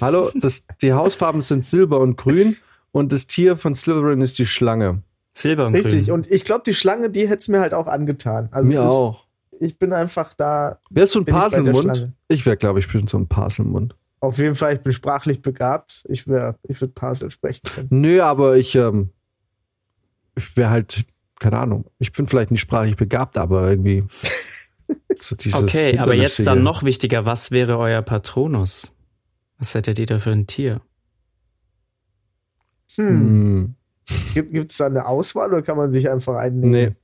[0.01, 2.57] Hallo, das, die Hausfarben sind Silber und Grün
[2.91, 5.01] und das Tier von Slytherin ist die Schlange.
[5.33, 6.05] Silber und Richtig.
[6.05, 6.13] grün.
[6.13, 8.49] Und ich glaube, die Schlange, die hätte es mir halt auch angetan.
[8.51, 9.25] Also Mir das, auch.
[9.59, 10.79] Ich bin einfach da.
[10.89, 11.77] Wärst du ein ich Parselmund?
[11.77, 12.13] Schlange.
[12.27, 13.95] Ich wäre, glaube ich, bestimmt so ein Parselmund.
[14.19, 16.05] Auf jeden Fall, ich bin sprachlich begabt.
[16.07, 17.87] Ich wäre, ich würde Parsel sprechen können.
[17.91, 19.09] Nö, aber ich, ähm,
[20.35, 21.03] ich wäre halt,
[21.39, 24.05] keine Ahnung, ich bin vielleicht nicht sprachlich begabt, aber irgendwie.
[25.21, 28.93] So dieses Okay, aber jetzt dann noch wichtiger, was wäre euer Patronus?
[29.57, 30.81] Was hättet ihr da für ein Tier?
[32.95, 33.07] Hm.
[33.07, 33.75] Hm,
[34.33, 36.95] Gibt es da eine Auswahl oder kann man sich einfach einen nehmen?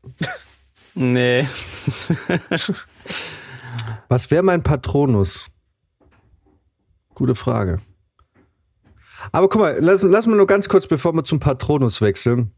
[0.95, 1.41] nee.
[1.41, 1.47] Nee.
[4.09, 5.47] Was wäre mein Patronus?
[7.13, 7.79] Gute Frage.
[9.31, 12.51] Aber guck mal, lass, lass mal nur ganz kurz, bevor wir zum Patronus wechseln.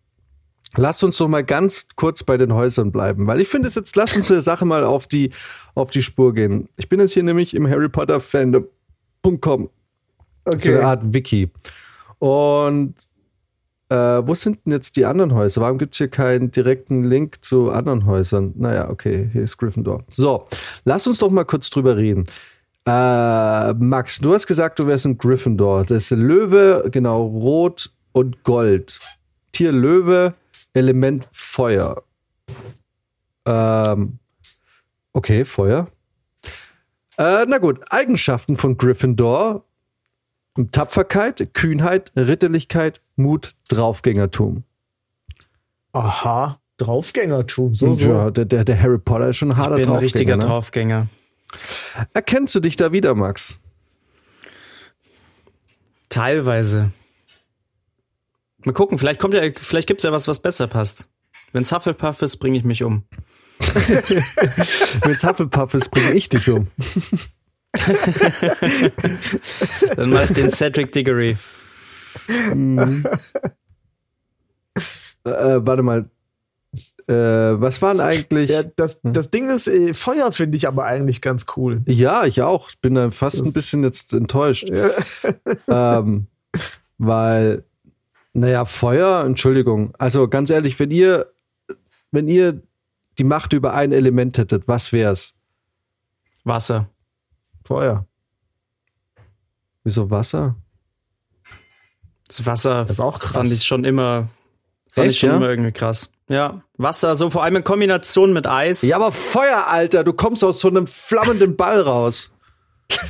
[0.77, 3.95] Lasst uns doch mal ganz kurz bei den Häusern bleiben, weil ich finde es jetzt,
[3.97, 5.31] lasst uns der Sache mal auf die,
[5.75, 6.69] auf die Spur gehen.
[6.77, 8.69] Ich bin jetzt hier nämlich im Harry Potter Fandom.com,
[9.33, 9.69] so
[10.45, 10.77] eine Okay.
[10.79, 11.51] Art Wiki.
[12.19, 12.95] Und
[13.91, 15.59] äh, wo sind denn jetzt die anderen Häuser?
[15.59, 18.53] Warum gibt es hier keinen direkten Link zu anderen Häusern?
[18.55, 20.05] Naja, okay, hier ist Gryffindor.
[20.09, 20.47] So,
[20.85, 22.23] lass uns doch mal kurz drüber reden.
[22.85, 25.83] Äh, Max, du hast gesagt, du wärst ein Gryffindor.
[25.83, 28.97] Das ist Löwe, genau, Rot und Gold.
[29.51, 30.35] Tier Löwe,
[30.73, 32.01] Element Feuer.
[33.45, 34.19] Ähm,
[35.11, 35.87] okay, Feuer.
[37.17, 39.65] Äh, na gut, Eigenschaften von Gryffindor.
[40.71, 44.63] Tapferkeit, Kühnheit, Ritterlichkeit, Mut, Draufgängertum.
[45.93, 48.11] Aha, Draufgängertum, so, so.
[48.11, 50.05] Ja, der, der, der Harry Potter ist schon ein harter Ich bin ein Draufgänger.
[50.05, 50.45] richtiger ne?
[50.45, 51.07] Draufgänger.
[52.13, 53.59] Erkennst du dich da wieder, Max?
[56.09, 56.91] Teilweise.
[58.63, 61.07] Mal gucken, vielleicht kommt ja, vielleicht gibt's ja was, was besser passt.
[61.53, 63.03] Wenn's Hufflepuff ist, bringe ich mich um.
[63.59, 66.67] Wenn's Hufflepuff ist, bringe ich dich um.
[69.95, 71.37] Dann mach ich den Cedric Diggory.
[75.23, 76.09] Äh, warte mal.
[77.07, 78.49] Äh, was waren eigentlich.
[78.49, 79.13] Ja, das, Hm.
[79.13, 81.81] das Ding ist, äh, Feuer finde ich aber eigentlich ganz cool.
[81.85, 82.69] Ja, ich auch.
[82.69, 84.69] Ich bin da fast ein bisschen jetzt enttäuscht.
[85.67, 86.27] ähm,
[86.97, 87.63] weil,
[88.33, 89.93] naja, Feuer, Entschuldigung.
[89.97, 91.31] Also ganz ehrlich, wenn ihr,
[92.11, 92.61] wenn ihr
[93.17, 95.33] die Macht über ein Element hättet, was wär's?
[96.43, 96.89] Wasser.
[97.63, 98.05] Feuer.
[99.83, 100.55] Wieso Wasser?
[102.27, 103.31] Das Wasser Das ist auch krass.
[103.33, 104.29] fand ich schon immer,
[104.91, 105.35] fand Echt, ich schon ja?
[105.37, 106.11] immer irgendwie krass.
[106.29, 108.83] Ja, Wasser, so vor allem in Kombination mit Eis.
[108.83, 112.31] Ja, aber Feuer, Alter, du kommst aus so einem flammenden Ball raus.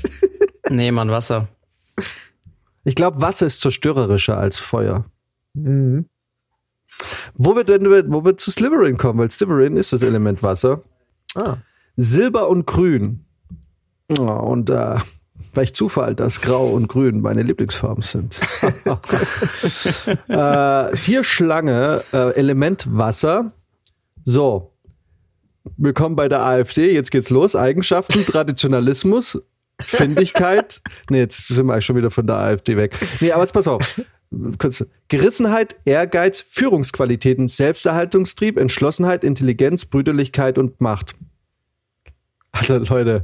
[0.70, 1.50] Nee, Mann, Wasser.
[2.86, 5.06] Ich glaube, Wasser ist zerstörerischer als Feuer.
[5.54, 6.06] Mhm.
[7.34, 10.84] Wo wir denn, wo wir zu Slytherin kommen, weil Slytherin ist das Element Wasser.
[11.36, 11.58] Ah.
[11.98, 13.26] Silber und Grün.
[14.20, 14.96] Oh, und äh,
[15.54, 18.40] vielleicht Zufall, dass Grau und Grün meine Lieblingsfarben sind.
[20.28, 23.52] äh, Tierschlange, äh, Element Wasser.
[24.24, 24.74] So.
[25.78, 26.92] Willkommen bei der AfD.
[26.94, 27.56] Jetzt geht's los.
[27.56, 29.42] Eigenschaften, Traditionalismus,
[29.80, 30.82] Findigkeit.
[31.10, 32.98] Nee, jetzt sind wir eigentlich schon wieder von der AfD weg.
[33.20, 34.02] Nee, aber jetzt pass auf.
[35.08, 41.16] Gerissenheit, Ehrgeiz, Führungsqualitäten, Selbsterhaltungstrieb, Entschlossenheit, Intelligenz, Brüderlichkeit und Macht.
[42.52, 43.22] Also Leute,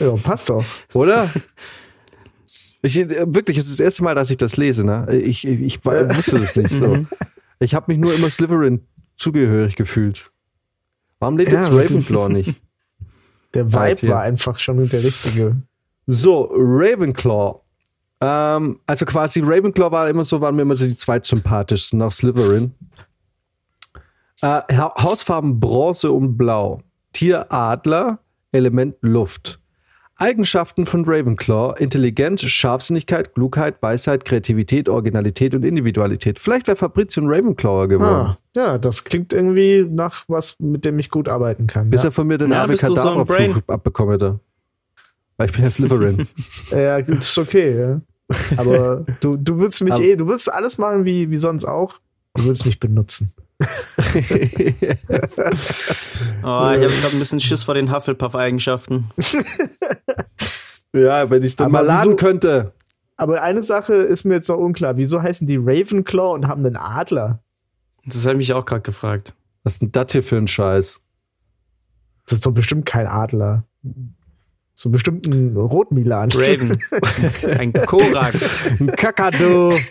[0.00, 0.64] Ja, passt doch.
[0.94, 1.30] oder?
[2.82, 4.84] Ich, äh, wirklich, es ist das erste Mal, dass ich das lese.
[4.84, 5.06] Ne?
[5.14, 6.96] Ich, ich, ich wusste das nicht so.
[7.60, 8.84] Ich habe mich nur immer Slytherin
[9.16, 10.32] zugehörig gefühlt.
[11.20, 12.60] Warum lädt jetzt Ravenclaw nicht?
[13.54, 14.14] Der Vibe ja.
[14.14, 15.58] war einfach schon der richtige.
[16.08, 17.60] So, Ravenclaw.
[18.20, 22.74] Ähm, also quasi Ravenclaw war immer so, waren mir immer so die zweitsympathischsten nach Slytherin.
[24.40, 26.80] Äh, Ha- Hausfarben Bronze und Blau.
[27.12, 28.18] Tier Adler,
[28.52, 29.58] Element Luft.
[30.16, 36.38] Eigenschaften von Ravenclaw: Intelligenz, Scharfsinnigkeit, Klugheit, Weisheit, Kreativität, Originalität und Individualität.
[36.38, 38.26] Vielleicht wäre Fabrizio ein Ravenclawer geworden.
[38.28, 41.90] Ah, ja, das klingt irgendwie nach was, mit dem ich gut arbeiten kann.
[41.90, 42.10] Bis ja.
[42.10, 43.26] er von mir den Ja, du so
[43.66, 44.38] abbekommen hätte.
[45.36, 46.28] Weil ich bin ja Slytherin.
[46.70, 48.00] ja, gut, ist okay, ja.
[48.56, 51.94] Aber du, du würdest mich Aber- eh, du würdest alles machen wie, wie sonst auch.
[52.34, 53.32] Du würdest mich benutzen.
[56.44, 59.10] Oh, ich habe gerade ein bisschen Schiss vor den Hufflepuff-Eigenschaften.
[60.92, 62.72] ja, wenn ich dann Aber mal laden wieso- könnte.
[63.16, 64.96] Aber eine Sache ist mir jetzt noch unklar.
[64.96, 67.40] Wieso heißen die Ravenclaw und haben einen Adler?
[68.04, 69.34] Das habe ich mich auch gerade gefragt.
[69.62, 71.00] Was ist denn das hier für ein Scheiß?
[72.26, 73.64] Das ist doch bestimmt kein Adler.
[74.74, 76.30] So bestimmt ein Rotmilan.
[76.32, 76.78] Raven.
[77.58, 78.80] Ein Korax.
[78.80, 79.74] Ein Kakadu.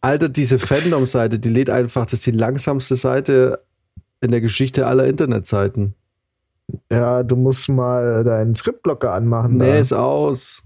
[0.00, 3.64] Alter, diese Fandom-Seite, die lädt einfach, das ist die langsamste Seite
[4.20, 5.94] in der Geschichte aller Internetseiten.
[6.90, 9.56] Ja, du musst mal deinen Skriptblocker anmachen.
[9.56, 9.78] Nee, da.
[9.78, 10.62] ist aus.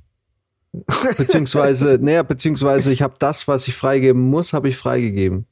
[1.16, 5.46] Beziehungsweise, nee, beziehungsweise ich habe das, was ich freigeben muss, habe ich freigegeben.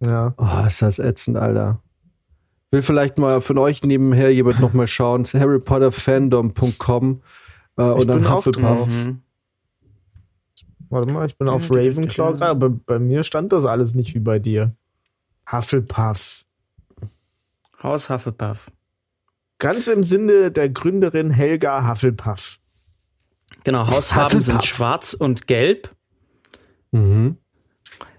[0.00, 0.34] ja.
[0.36, 1.80] Oh, ist das ätzend, Alter.
[2.70, 5.24] Will vielleicht mal von euch nebenher jemand noch mal schauen.
[5.24, 7.22] harrypotterfandom.com
[7.78, 8.88] äh, und dann Hufflepuff.
[8.88, 9.22] Mhm.
[10.94, 14.20] Warte mal, ich bin auf Ravenclaw gerade, aber bei mir stand das alles nicht wie
[14.20, 14.76] bei dir.
[15.50, 16.44] Hufflepuff.
[17.82, 18.70] Haus Hufflepuff.
[19.58, 22.60] Ganz im Sinne der Gründerin Helga Hufflepuff.
[23.64, 25.90] Genau, Hausfarben sind schwarz und gelb.
[26.92, 27.38] Mhm.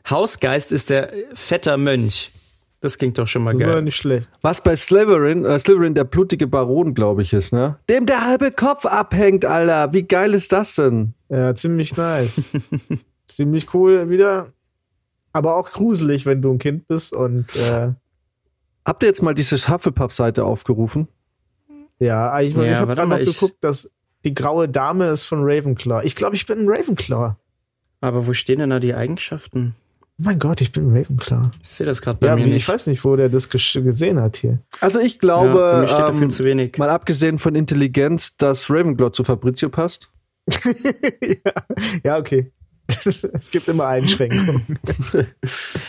[0.09, 2.33] Hausgeist ist der fetter Mönch.
[2.81, 3.81] Das klingt doch schon mal Das ist ja geil.
[3.81, 4.29] nicht schlecht.
[4.41, 7.77] Was bei Slytherin, äh, Slytherin der blutige Baron, glaube ich, ist, ne?
[7.89, 9.91] Dem der halbe Kopf abhängt, Alter.
[9.93, 11.13] Wie geil ist das denn?
[11.29, 12.43] Ja, ziemlich nice.
[13.25, 14.47] ziemlich cool wieder.
[15.33, 17.91] Aber auch gruselig, wenn du ein Kind bist und äh,
[18.85, 21.07] Habt ihr jetzt mal diese Hufflepuff-Seite aufgerufen?
[21.97, 23.89] ja, ich, Ja, ich habe gerade mal, noch ich- geguckt, dass
[24.25, 26.03] die graue Dame ist von Ravenclaw.
[26.05, 27.35] Ich glaube, ich bin ein Ravenclaw.
[28.01, 29.75] Aber wo stehen denn da die Eigenschaften?
[30.17, 31.51] Mein Gott, ich bin Ravenclaw.
[31.61, 32.63] Ich sehe das gerade bei Ja, mir wie, nicht.
[32.63, 34.59] ich weiß nicht, wo der das gesehen hat hier.
[34.79, 36.77] Also ich ja, glaube, mir steht da viel ähm, zu wenig.
[36.77, 40.09] mal abgesehen von Intelligenz, dass Ravenclaw zu Fabrizio passt.
[40.63, 41.51] ja,
[42.03, 42.51] ja, okay.
[42.87, 44.79] es gibt immer Einschränkungen.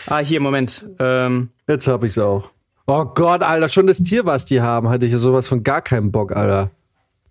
[0.07, 0.89] Ah, hier, Moment.
[0.99, 2.49] Ähm, Jetzt hab ich's auch.
[2.85, 5.81] Oh Gott, Alter, schon das Tier, was die haben, hatte ich ja sowas von gar
[5.81, 6.71] keinen Bock, Alter.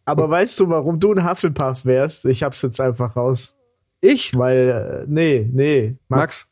[0.05, 2.27] Aber weißt du, warum du ein Hufflepuff wärst?
[2.27, 3.57] Ich hab's jetzt einfach raus.
[4.03, 4.37] Ich?
[4.37, 6.49] Weil, äh, nee, nee, Max, Max?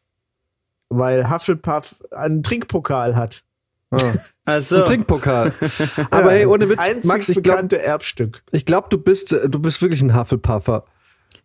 [0.88, 3.42] Weil Hufflepuff einen Trinkpokal hat.
[3.90, 3.98] Ah.
[4.44, 5.52] also, Ein Trinkpokal.
[6.10, 8.42] Aber hey, ohne Witz, Einzig Max, ich glaube, bekannte Erbstück.
[8.50, 10.84] ich glaub, du bist, äh, du bist wirklich ein Hufflepuffer.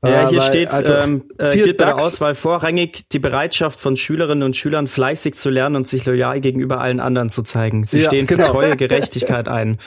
[0.04, 3.80] ja, Äh, hier weil- steht, also, ähm, äh, gilt bei der Auswahl vorrangig die Bereitschaft
[3.80, 7.84] von Schülerinnen und Schülern fleißig zu lernen und sich loyal gegenüber allen anderen zu zeigen.
[7.84, 8.50] Sie Ja, stehen für genau.
[8.52, 9.78] treue Gerechtigkeit ein.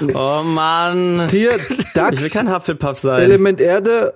[0.14, 1.26] Oh Mann.
[1.28, 3.22] Tier, Ich will kein Hufflepuff sein.
[3.22, 4.14] Element Erde,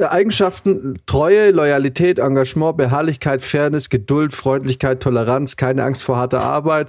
[0.00, 6.88] Eigenschaften, Treue, Loyalität, Engagement, Beharrlichkeit, Fairness, Geduld, Freundlichkeit, Toleranz, keine Angst vor harter Arbeit,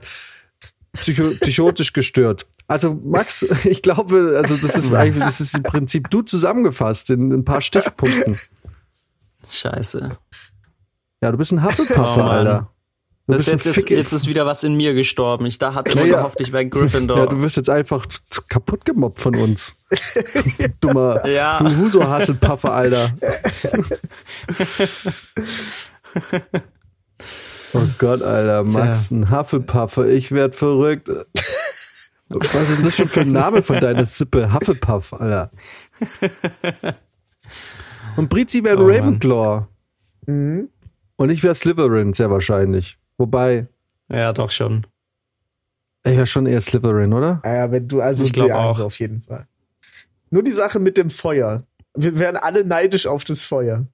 [0.93, 2.45] psycho psychotisch gestört.
[2.68, 7.32] Also Max, ich glaube, also das ist eigentlich, das ist im Prinzip du zusammengefasst in
[7.32, 8.38] ein paar Stichpunkten.
[9.47, 10.18] Scheiße.
[11.22, 12.30] Ja, du bist ein Hufflepuffer, Oh.
[12.30, 12.72] Alter.
[13.28, 15.48] Du Das jetzt, ist, Fick- jetzt ist wieder was in mir gestorben.
[15.48, 16.18] Ich da hatte immer Naja.
[16.18, 17.18] gehofft, ich wäre Gryffindor.
[17.18, 18.06] Ja, du wirst jetzt einfach
[18.50, 19.76] kaputt gemobbt von uns.
[20.82, 21.58] Dummer, Ja.
[21.58, 23.12] du Huso-Hasselpuffer, Alter.
[27.74, 31.10] oh Gott, Alter, Max, ein Hufflepuffer, ich werd verrückt.
[32.30, 34.52] Was ist denn das schon für ein Name von deiner Sippe?
[34.54, 35.52] Hufflepuff, Alter.
[38.18, 38.88] Und Brizi wäre Oh.
[38.88, 39.66] Ravenclaw.
[40.26, 40.70] Mhm.
[41.18, 42.98] Und ich wäre Slytherin, sehr wahrscheinlich.
[43.18, 43.68] Wobei,
[44.09, 44.86] ja, doch schon.
[46.05, 47.41] ich wäre schon eher Slytherin, oder?
[47.45, 49.47] Ja, wenn du, also, Ich glaub ja, also auf jeden Fall.
[50.30, 51.63] Nur die Sache mit dem Feuer.
[51.95, 53.86] Wir wären alle neidisch auf das Feuer.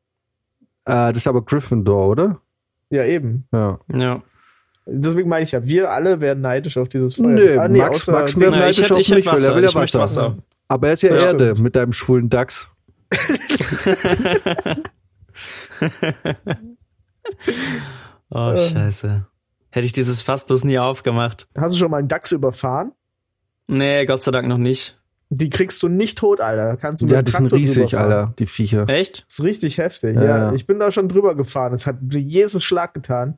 [0.85, 2.41] Äh, das ist aber Gryffindor, oder?
[2.89, 3.45] Ja, eben.
[3.51, 3.79] Ja.
[3.93, 4.19] Ja.
[4.87, 7.27] Deswegen meine ich ja, wir alle wären neidisch auf dieses Feuer.
[7.27, 9.25] Nö, Ah, Max- außer Max Ding- wäre Na, ich neidisch hätte- auf ich hätte mich,
[9.27, 9.55] weil er Wasser.
[9.55, 9.99] will ja Wasser.
[9.99, 10.37] Wasser.
[10.67, 11.59] Aber er ist ja Das Erde stimmt.
[11.61, 12.67] mit deinem schwulen Dachs.
[18.31, 19.25] Oh, scheiße.
[19.69, 21.47] Hätte ich dieses Fass bloß nie aufgemacht.
[21.57, 22.91] Hast du schon mal einen Dachs überfahren?
[23.67, 24.97] Nee, Gott sei Dank noch nicht.
[25.29, 26.75] Die kriegst du nicht tot, Alter.
[26.75, 27.97] Kannst du mit Ja, die sind riesig.
[27.97, 28.89] Alter, die Viecher.
[28.89, 29.25] Echt?
[29.29, 30.15] Das ist richtig heftig.
[30.15, 31.73] Ja, Ja, ich bin da schon drüber gefahren.
[31.73, 33.37] Es hat Jesus Schlag getan.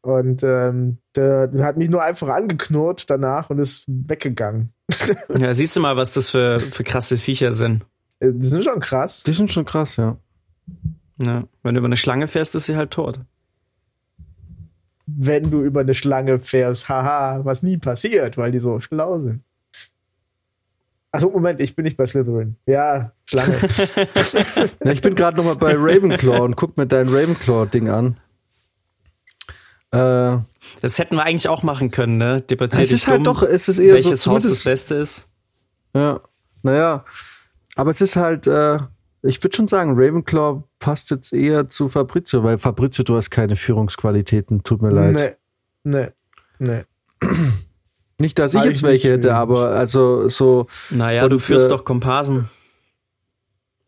[0.00, 4.72] Und ähm, der, der hat mich nur einfach angeknurrt danach und ist weggegangen.
[5.38, 7.84] Ja, siehst du mal, was das für, für krasse Viecher sind.
[8.20, 9.22] Äh, Die sind schon krass.
[9.24, 10.16] Die sind schon krass, ja.
[11.20, 11.44] Ja.
[11.62, 13.20] Wenn du über eine Schlange fährst, ist sie halt tot.
[15.06, 19.42] Wenn du über eine Schlange fährst, haha, was nie passiert, weil die so schlau sind.
[21.12, 22.56] Also Moment, ich bin nicht bei Slytherin.
[22.66, 23.56] Ja, Schlange.
[24.84, 28.16] ja ich bin gerade noch mal bei Ravenclaw und guck mir dein Ravenclaw-Ding an.
[29.92, 30.38] Äh,
[30.82, 32.42] Das hätten wir eigentlich auch machen können, ne?
[32.42, 35.30] Debattiert es ist halt doch, es ist eher welches so Haus das Beste ist.
[35.94, 36.20] Ja,
[36.62, 37.04] naja.
[37.76, 38.78] Aber es ist halt, äh,
[39.22, 43.56] ich würde schon sagen, Ravenclaw passt jetzt eher zu Fabrizio, weil Fabrizio, du hast keine
[43.56, 45.38] Führungsqualitäten, tut mir leid.
[45.84, 46.08] nee,
[46.58, 46.84] nee,
[47.20, 47.28] nee.
[48.18, 51.66] Nicht, dass ich Hab jetzt ich welche hätte, aber also so, Naja, Und, du führst
[51.66, 52.48] äh, doch Komparsen.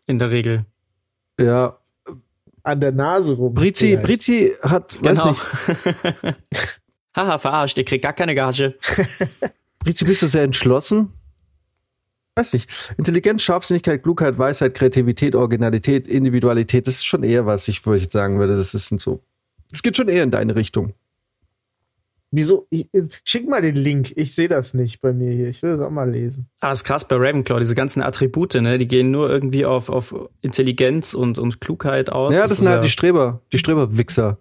[0.06, 0.64] In der Regel.
[1.40, 1.76] ja.
[2.64, 3.54] An der Nase rum.
[3.54, 4.02] Brizi, vielleicht.
[4.04, 5.30] Brizi hat, weiß Genau.
[5.30, 6.36] nicht,
[7.16, 8.74] Haha, verarscht, ihr kriegt gar keine Gage.
[9.78, 11.10] Brizi, bist du sehr entschlossen?
[12.38, 12.70] Weiß nicht.
[12.96, 18.02] Intelligenz, Scharfsinnigkeit, Klugheit, Weisheit, Kreativität, Originalität, Individualität, das ist schon eher was, ich wo ich
[18.02, 19.20] jetzt sagen würde, das ist so.
[19.72, 20.94] Es geht schon eher in deine Richtung.
[22.30, 22.68] Wieso?
[22.70, 22.86] Ich,
[23.24, 24.12] schick mal den Link.
[24.14, 25.48] Ich sehe das nicht bei mir hier.
[25.48, 26.48] Ich will das auch mal lesen.
[26.60, 28.78] Ah, ist krass bei Ravenclaw, diese ganzen Attribute, ne?
[28.78, 32.34] Die gehen nur irgendwie auf, auf Intelligenz und, und Klugheit aus.
[32.34, 34.38] ja, das, ist sind halt die Streber, die Streberwichser.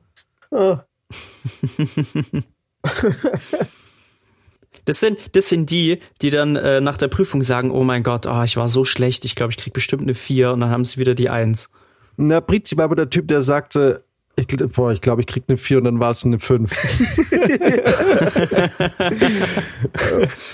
[0.52, 0.78] Oh.
[4.88, 8.26] Das sind, das sind die, die dann äh, nach der Prüfung sagen, oh mein Gott,
[8.26, 10.86] ah, ich war so schlecht, ich glaube, ich krieg bestimmt eine 4 und dann haben
[10.86, 11.72] sie wieder die 1.
[12.16, 14.04] Na, Brizi war aber der Typ, der sagte,
[14.38, 16.72] ich, boah, ich glaube, ich krieg eine 4 und dann war es eine 5.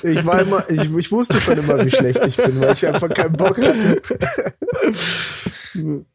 [0.04, 3.10] Ich war immer, ich, ich wusste schon immer, wie schlecht ich bin, weil ich einfach
[3.10, 4.02] keinen Bock hatte.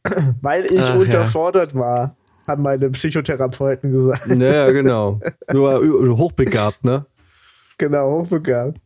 [0.42, 0.94] weil ich Ach, ja.
[0.96, 2.16] unterfordert war,
[2.46, 4.26] haben meine Psychotherapeuten gesagt.
[4.28, 5.20] naja, genau.
[5.48, 7.06] Du war ü- hochbegabt, ne?
[7.78, 8.80] Genau, hochbegabt.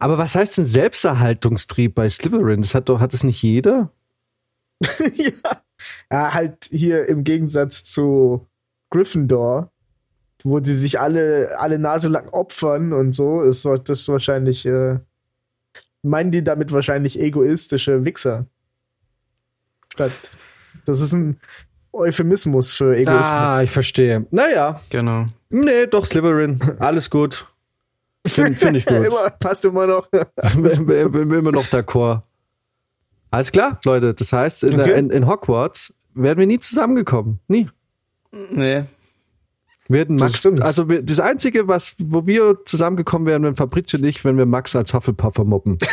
[0.00, 2.62] Aber was heißt denn Selbsterhaltungstrieb bei Slytherin?
[2.62, 3.90] Das hat doch, hat es nicht jeder?
[5.14, 5.62] ja.
[6.10, 8.46] ja, halt hier im Gegensatz zu
[8.90, 9.70] Gryffindor,
[10.42, 14.98] wo sie sich alle, alle Nase lang opfern und so, ist so- das wahrscheinlich, äh,
[16.02, 18.46] meinen die damit wahrscheinlich egoistische Wichser.
[19.92, 20.12] Statt
[20.84, 21.38] Das ist ein
[21.92, 23.30] Euphemismus für Egoismus.
[23.30, 24.26] Ah, ich verstehe.
[24.32, 25.26] Naja, Genau.
[25.50, 26.58] nee, doch Slytherin.
[26.80, 27.46] Alles gut.
[28.26, 29.04] Finde find ich gut.
[29.06, 30.08] immer, passt immer noch.
[30.12, 32.22] immer noch d'accord.
[33.30, 34.14] Alles klar, Leute.
[34.14, 34.98] Das heißt, in, Okay.
[34.98, 37.40] in, in Hogwarts wären wir nie zusammengekommen.
[37.48, 37.68] Nie.
[38.50, 38.84] Nee.
[39.88, 40.62] Wir hätten Das Max, stimmt.
[40.62, 44.46] also wir, das Einzige, was, wo wir zusammengekommen wären, wenn Fabrizio und ich, wenn wir
[44.46, 45.78] Max als Hufflepuffer mobben.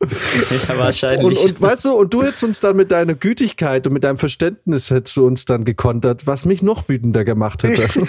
[0.10, 1.44] Ja, Und, wahrscheinlich.
[1.44, 4.90] und weißt du, und du hättest uns dann mit deiner Gütigkeit und mit deinem Verständnis
[4.90, 7.82] hättest du uns dann gekontert, was mich noch wütender gemacht hätte.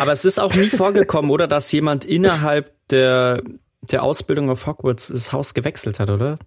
[0.00, 3.42] Aber es ist auch nie vorgekommen, oder, dass jemand innerhalb der,
[3.82, 6.38] der Ausbildung auf Hogwarts das Haus gewechselt hat, oder?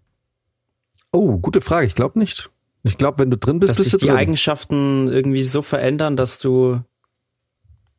[1.12, 1.86] oh, gute Frage.
[1.88, 2.50] Ich glaube nicht.
[2.84, 4.18] Ich glaube, wenn du drin bist, Dass bist sich du die drin.
[4.18, 6.82] Eigenschaften irgendwie so verändern, dass du.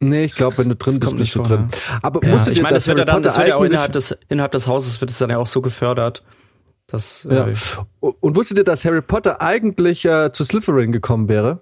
[0.02, 1.66] Nee, ich glaube, wenn du drin Das bist, bist du drin.
[2.02, 3.56] Aber Ja, wusstet ich ihr, meine, dass das wird ja Harry dann, das wird ja
[3.56, 6.24] auch innerhalb des, innerhalb des Hauses wird es dann ja auch so gefördert.
[6.86, 7.46] Dass, Ja.
[7.46, 7.54] äh,
[8.00, 11.60] Und wusstet ihr, dass Harry Potter eigentlich äh, zu Slytherin gekommen wäre?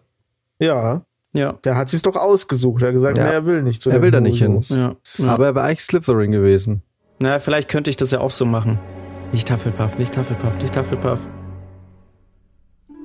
[0.61, 1.03] Ja,
[1.35, 2.81] ja, der hat sich's doch ausgesucht.
[2.83, 3.25] Er hat gesagt, Ja.
[3.25, 4.61] nee, er will nicht zu Er will da nicht hin.
[4.69, 4.95] Ja.
[5.19, 5.29] ja.
[5.31, 6.83] Aber er war eigentlich Slytherin gewesen.
[7.19, 8.79] naja, vielleicht könnte ich das ja auch so machen.
[9.33, 11.19] Nicht Hufflepuff, nicht Hufflepuff, nicht Hufflepuff.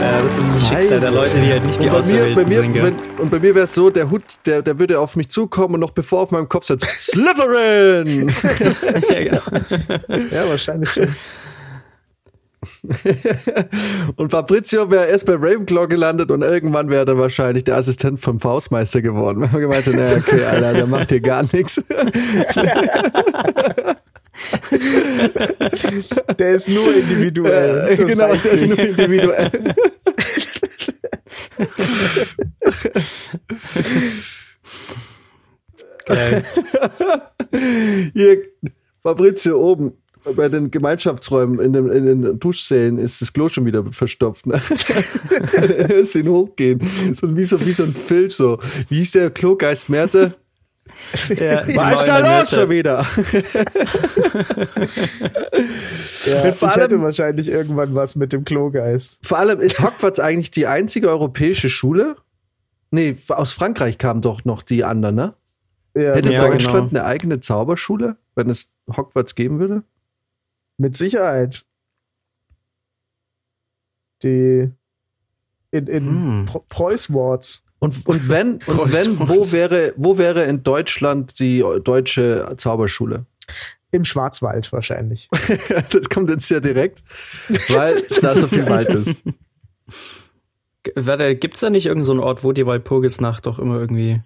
[0.00, 2.74] Ja, das ist das Schicksal der Leute, die halt nicht die Auserwählten sind.
[2.74, 5.74] wenn, und bei mir wäre es so, der Hut, der, der würde auf mich zukommen
[5.74, 8.28] und noch bevor auf meinem Kopf sagt, Slytherin!
[9.10, 9.40] ja, genau.
[10.30, 11.08] Ja, wahrscheinlich schon.
[14.16, 18.40] und Fabrizio wäre erst bei Ravenclaw gelandet und irgendwann wäre er wahrscheinlich der Assistent vom
[18.40, 19.42] Faustmeister geworden.
[19.42, 21.82] Wenn man gemeint naja, okay, Alter, der macht hier gar nichts.
[26.38, 27.96] Der ist nur individuell.
[27.96, 29.50] Das genau, der ist nur individuell.
[36.06, 36.44] Geil.
[38.12, 38.42] Hier,
[39.02, 39.92] Fabrizio oben
[40.36, 44.46] bei den Gemeinschaftsräumen in den, in den Duschsälen ist das Klo schon wieder verstopft.
[44.46, 44.54] Ne?
[45.88, 46.80] Hörst ihn hochgehen.
[47.12, 48.58] So wie, so wie so ein Filch so.
[48.88, 50.32] Wie hieß der Klogeist Merte?
[51.28, 53.06] Ja, Was ist da los schon wieder?
[56.26, 59.24] Ja, ich Vor allem- hätte wahrscheinlich irgendwann was mit dem Klogeist.
[59.26, 62.16] Vor allem ist Hogwarts eigentlich die einzige europäische Schule?
[62.90, 65.34] Nee, aus Frankreich kamen doch noch die anderen, ne?
[65.96, 67.00] Ja, Hätte Ja, Deutschland genau.
[67.02, 69.82] eine eigene Zauberschule, wenn es Hogwarts geben würde?
[70.76, 71.64] Mit Sicherheit.
[74.22, 74.70] Die
[75.70, 76.46] in, in Hm.
[76.46, 77.62] Pro Preußworts.
[77.84, 83.26] Und, und wenn, und wenn, wo wäre, wo wäre in Deutschland die deutsche Zauberschule?
[83.90, 85.28] Im Schwarzwald wahrscheinlich.
[85.90, 87.02] Das kommt jetzt sehr direkt,
[87.68, 89.16] weil da so viel Wald ist.
[90.82, 94.20] G- Warte, gibt's da nicht irgendeinen so einen Ort, wo die Walpurgisnacht doch immer irgendwie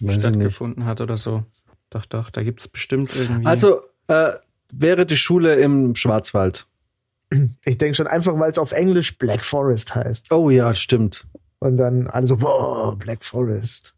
[0.00, 1.44] Weiß stattgefunden hat oder so?
[1.90, 3.46] Doch, doch, da gibt's bestimmt irgendwie.
[3.46, 4.32] Also äh,
[4.72, 6.66] wäre die Schule im Schwarzwald.
[7.64, 10.32] Ich denke schon einfach, weil es auf Englisch Black Forest heißt.
[10.32, 11.26] Oh ja, stimmt.
[11.58, 13.94] Und dann alle so, wow, Black Forest.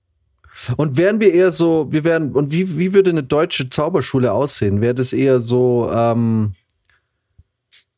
[0.77, 4.81] Und wären wir eher so, wir wären, und wie, wie würde eine deutsche Zauberschule aussehen?
[4.81, 6.55] Wäre das eher so, ähm,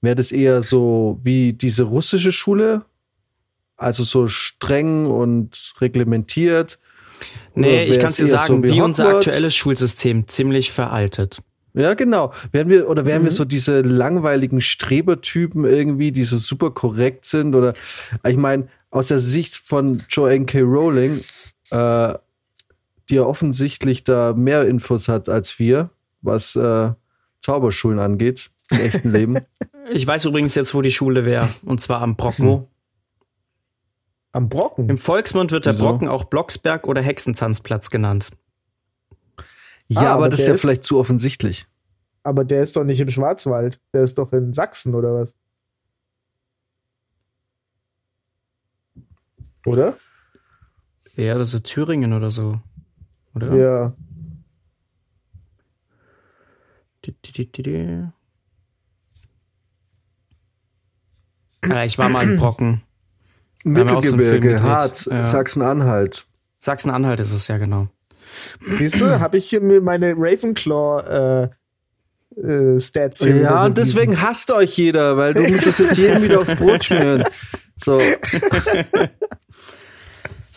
[0.00, 2.84] wäre das eher so wie diese russische Schule?
[3.76, 6.78] Also so streng und reglementiert?
[7.54, 9.28] nee, ich wär's kann's dir sagen, so wie, unser Hogwarts?
[9.28, 11.42] aktuelles Schulsystem ziemlich veraltet.
[11.78, 12.32] Ja, genau.
[12.52, 13.34] Wären wir, oder wären wir Mhm.
[13.36, 17.54] so diese langweiligen Strebertypen irgendwie, die so super korrekt sind?
[17.54, 17.72] Oder
[18.26, 20.60] ich meine, aus der Sicht von Joanne K.
[20.62, 21.20] Rowling,
[21.70, 22.14] äh,
[23.08, 26.90] die ja offensichtlich da mehr Infos hat als wir, was äh,
[27.40, 29.38] Zauberschulen angeht, im echten Leben.
[29.90, 31.48] Ich weiß übrigens jetzt, wo die Schule wäre.
[31.64, 32.46] Und zwar am Brocken.
[32.46, 32.68] Wo?
[34.32, 34.86] Am Brocken.
[34.90, 35.86] Im Volksmund wird der Wieso?
[35.86, 38.28] Brocken auch Blocksberg oder Hexentanzplatz genannt.
[39.88, 41.66] Ja, Ah, aber, aber das ist ja ist- vielleicht zu offensichtlich.
[42.22, 43.80] Aber der ist doch nicht im Schwarzwald.
[43.94, 45.34] Der ist doch in Sachsen oder was?
[49.66, 49.96] Oder?
[51.16, 52.60] Ja, oder so Thüringen oder so.
[53.34, 53.54] Oder?
[53.56, 53.92] Ja.
[61.62, 62.82] Alter, ich war mal in Brocken.
[63.62, 64.62] so Mittelgebirge, gedreht.
[64.62, 65.24] Harz, Ja.
[65.24, 66.26] Sachsen-Anhalt.
[66.60, 67.88] Sachsen-Anhalt ist es ja genau.
[68.60, 71.48] Siehst du, habe ich hier mir meine Ravenclaw
[72.36, 75.96] äh, äh, Stats hier Ja, und deswegen hasst euch jeder, weil du musst das jetzt
[75.96, 77.24] jedem wieder aufs Brot schmieren.
[77.76, 77.98] So,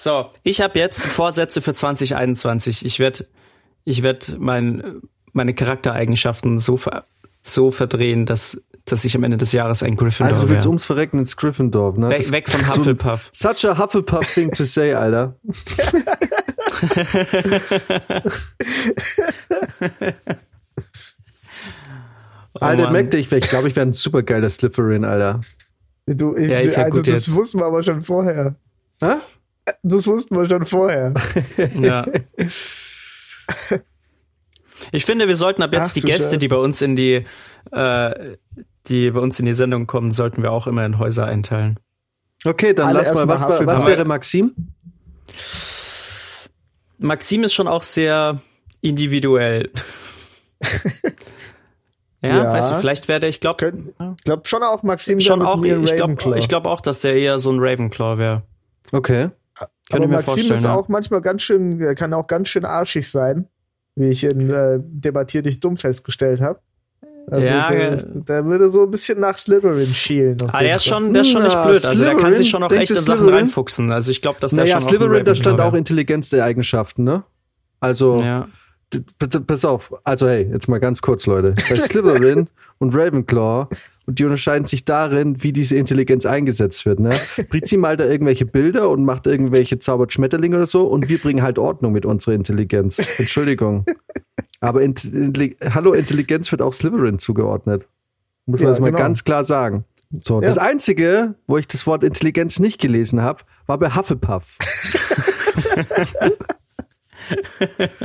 [0.03, 2.84] So, ich habe jetzt Vorsätze für 2021.
[2.88, 3.28] Ich werde
[3.84, 7.05] ich werd mein, meine Charaktereigenschaften so, ver,
[7.43, 10.86] so verdrehen, dass dass ich am Ende des Jahres ein Gryffindor Also du willst ums
[10.86, 12.10] Verrecken ins Gryffindor, ne?
[12.10, 13.30] Weg, weg von so Hufflepuff.
[13.34, 15.36] Such a Hufflepuff thing to say, Alter.
[22.54, 22.94] Alter, Oh Mann.
[22.94, 25.42] merk dich, ich glaube, ich wäre ein super geiler Slytherin, Alter.
[26.06, 27.36] Du, Ja, ist ja also gut das jetzt.
[27.36, 28.56] wussten wir aber schon vorher.
[29.00, 29.16] Hä?
[29.84, 31.14] Das wussten wir schon vorher.
[31.80, 32.06] Ja.
[34.92, 36.38] Ich finde, wir sollten ab jetzt Ach die Gäste, Scheiße.
[36.38, 37.26] die bei uns in die,
[37.72, 38.36] äh,
[38.88, 41.80] die bei uns in die Sendung kommen, sollten wir auch immer in Häuser einteilen.
[42.44, 43.86] Okay, dann Alle lass mal, was, was Hufflepuff.
[43.88, 44.54] wäre Maxim?
[46.98, 48.42] Maxim ist schon auch sehr
[48.82, 49.72] individuell.
[52.22, 52.54] ja, Ja.
[52.54, 53.74] weißt du, vielleicht werde ich, glaube
[54.18, 56.38] Ich glaube schon auch Maxim schon wäre auch, ich glaube Ravenclaw.
[56.39, 58.44] ich glaub auch, dass der eher so ein Ravenclaw wäre.
[58.92, 59.30] Okay.
[59.56, 60.76] Könnte Aber ich mir Maxim vorstellen, ist ja.
[60.76, 63.48] auch manchmal ganz schön, kann auch ganz schön arschig sein,
[63.96, 66.60] wie ich in äh, Debattier dich dumm festgestellt habe.
[67.30, 70.38] Also Ja, der, der würde so ein bisschen nach Slytherin schielen.
[70.52, 71.86] Ah, der ist schon, der ist schon nicht blöd.
[71.86, 73.34] Also der kann sich schon auch echt in Sachen Slytherin?
[73.36, 73.92] reinfuchsen.
[73.92, 77.04] Also ich glaube, dass der Naja, schon Slytherin, da stand auch in Intelligenz der Eigenschaften,
[77.04, 77.24] ne?
[77.80, 78.48] Also, ja.
[79.48, 79.94] pass auf.
[80.04, 81.54] Also, hey, jetzt mal ganz kurz, Leute.
[81.54, 82.48] Bei Slytherin
[82.80, 83.68] und Ravenclaw,
[84.12, 87.12] und die unterscheiden sich darin, wie diese Intelligenz eingesetzt wird, ne?
[87.49, 91.41] Brizi malt da irgendwelche Bilder und macht irgendwelche zaubert Schmetterlinge oder so und wir bringen
[91.41, 92.97] halt Ordnung mit unserer Intelligenz.
[93.20, 93.86] Entschuldigung.
[94.59, 97.88] Aber Int Intelli Hallo, Intelligenz wird auch Slytherin zugeordnet.
[98.47, 98.97] Muss man Ja, das mal genau.
[98.97, 99.86] ganz klar sagen.
[100.22, 100.47] So, Ja.
[100.47, 104.57] das Einzige, wo ich das Wort Intelligenz nicht gelesen habe, war bei Hufflepuff.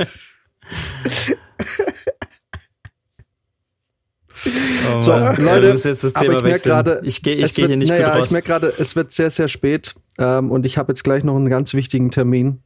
[4.95, 5.11] Oh So.
[5.13, 6.69] Leute, musst jetzt das aber Thema ich merk wechseln.
[6.69, 8.25] gerade, ich gehe ich geh wird- hier nicht naja, gut raus.
[8.27, 11.35] ich merke gerade, es wird sehr, sehr spät ähm, und ich habe jetzt gleich noch
[11.35, 12.61] einen ganz wichtigen Termin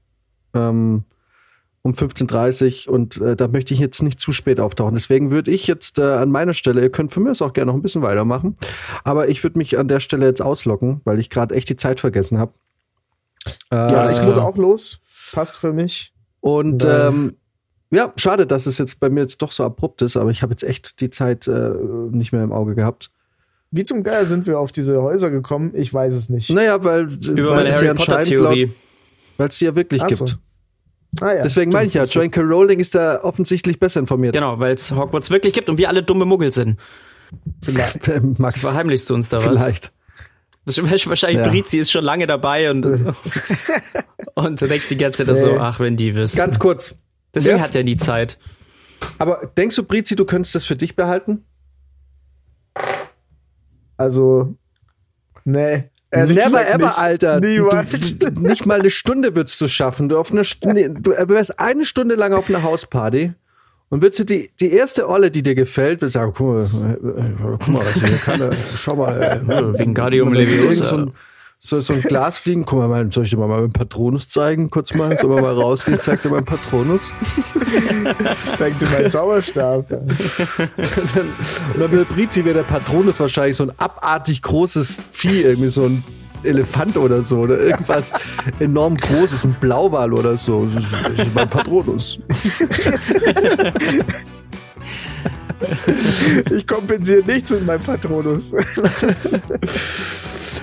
[0.53, 1.03] ähm,
[1.83, 4.93] um 15.30 Uhr und äh, da möchte ich jetzt nicht zu spät auftauchen.
[4.93, 7.71] Deswegen würde ich jetzt äh, an meiner Stelle, ihr könnt von mir aus auch gerne
[7.71, 8.57] noch ein bisschen weitermachen,
[9.03, 11.99] aber ich würde mich an der Stelle jetzt auslocken, weil ich gerade echt die Zeit
[11.99, 12.53] vergessen habe.
[13.71, 14.99] Äh, Ja, ich muss auch los.
[15.31, 16.13] Passt für mich.
[16.41, 17.07] und Ja.
[17.07, 17.37] ähm,
[17.91, 20.53] ja, schade, dass es jetzt bei mir jetzt doch so abrupt ist, aber ich habe
[20.53, 21.71] jetzt echt die Zeit äh,
[22.11, 23.11] nicht mehr im Auge gehabt.
[23.69, 25.71] Wie zum Geier sind wir auf diese Häuser gekommen?
[25.75, 26.49] Ich weiß es nicht.
[26.49, 28.71] Naja, weil, Über weil meine es Harry ja Potter Theorie.
[29.37, 30.25] weil es sie ja wirklich Ach so.
[30.25, 30.39] gibt.
[31.21, 32.05] Ah, ja, Deswegen meine ich ja.
[32.05, 32.41] Joanne K.
[32.41, 34.33] Rowling ist da offensichtlich besser informiert.
[34.33, 36.79] Genau, weil es Hogwarts wirklich gibt und wir alle dumme Muggel sind.
[37.61, 38.07] Vielleicht.
[38.39, 39.45] Max, Was verheimlichst du uns da was?
[39.45, 39.91] vielleicht.
[40.65, 41.49] Das ist Wahrscheinlich Ja.
[41.51, 42.85] Brizi ist schon lange dabei und,
[44.35, 46.37] und denkt die ganze Zeit das so, ach, wenn die wüssten.
[46.37, 46.95] Ganz kurz.
[47.33, 47.63] Deswegen Ja.
[47.63, 48.37] hat er nie Zeit.
[49.17, 51.43] Aber denkst du, Brizi, du könntest das für dich behalten?
[53.97, 54.55] Also,
[55.45, 55.81] nee.
[56.13, 56.97] Ehrlich Never ever, nicht.
[56.97, 57.39] Alter.
[57.39, 57.89] Niemals.
[58.19, 60.09] Du, du, nicht mal eine Stunde würdest du schaffen.
[60.09, 63.33] Du, auf eine Stunde, du wärst eine Stunde lang auf einer Hausparty
[63.89, 67.21] und würdest du die, die erste Olle, die dir gefällt, würdest sagen, guck mal, äh,
[67.21, 68.51] äh, guck mal, was hier kann.
[68.51, 69.21] äh, Schau mal.
[69.21, 69.39] Äh,
[69.79, 70.85] Wingardium Irgend Leviosa.
[70.85, 71.13] So ein,
[71.63, 72.65] so, so ein Glas fliegen.
[72.65, 74.69] Guck mal, soll ich dir mal meinen Patronus zeigen?
[74.71, 75.95] Kurz mal, wir mal rausgehen?
[75.95, 77.13] Ich zeig dir meinen Patronus.
[78.31, 79.91] Ich zeig dir meinen Zauberstab.
[79.91, 79.97] Ja.
[79.97, 81.27] Und dann,
[81.73, 85.85] und dann wird Brizi wäre der Patronus wahrscheinlich so ein abartig großes Vieh, irgendwie so
[85.85, 86.03] ein
[86.43, 88.11] Elefant oder so, oder irgendwas
[88.59, 90.65] enorm großes, ein Blauwal oder so.
[90.65, 90.83] Das
[91.19, 92.19] ist mein Patronus.
[96.51, 98.53] Ich kompensiere nichts mit meinem Patronus.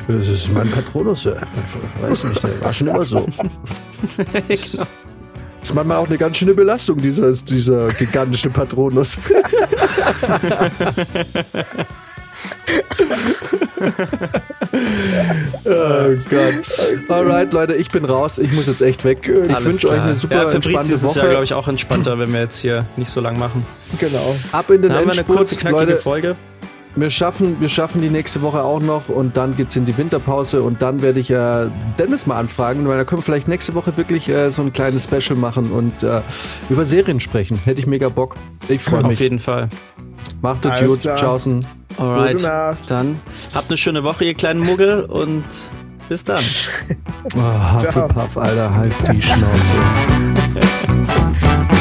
[0.06, 1.34] Das ist mein Patronus, ja.
[2.00, 3.20] Weiß nicht, der war schon immer so.
[4.48, 4.86] genau.
[5.60, 9.18] Das ist manchmal auch eine ganz schöne Belastung, dieser, dieser gigantische Patronus.
[15.64, 17.08] Oh Gott.
[17.08, 18.38] Alright, Leute, ich bin raus.
[18.38, 19.18] Ich muss jetzt echt weg.
[19.28, 21.18] Ich wünsche euch eine super ja, für entspannte ist Woche.
[21.20, 23.66] ja, glaube ich, auch entspannter, wenn wir jetzt hier nicht so lang machen.
[23.98, 24.36] genau.
[24.52, 25.38] Ab in den Dann haben wir eine Endspurt.
[25.38, 26.36] kurze, knackige Leute, Folge.
[26.96, 30.62] Wir schaffen, wir schaffen die nächste Woche auch noch und dann geht's in die Winterpause
[30.62, 31.66] und dann werde ich äh,
[31.98, 35.04] Dennis mal anfragen, weil da können wir vielleicht nächste Woche wirklich äh, so ein kleines
[35.04, 36.22] Special machen und äh,
[36.70, 37.60] über Serien sprechen.
[37.64, 38.36] Hätte ich mega Bock.
[38.68, 39.20] Ich freue Auf mich.
[39.20, 39.68] jeden Fall.
[40.42, 41.00] Macht es Alles gut.
[41.02, 41.16] klar.
[41.16, 41.64] Tschaußen.
[41.98, 42.32] Alright.
[42.34, 42.90] Gute Nacht.
[42.90, 43.20] Dann
[43.54, 45.44] habt eine schöne Woche, ihr kleinen Muggel, und
[46.08, 46.40] bis dann.
[47.36, 49.74] Oh, Hufflepuff, Alter, halt die Schnauze.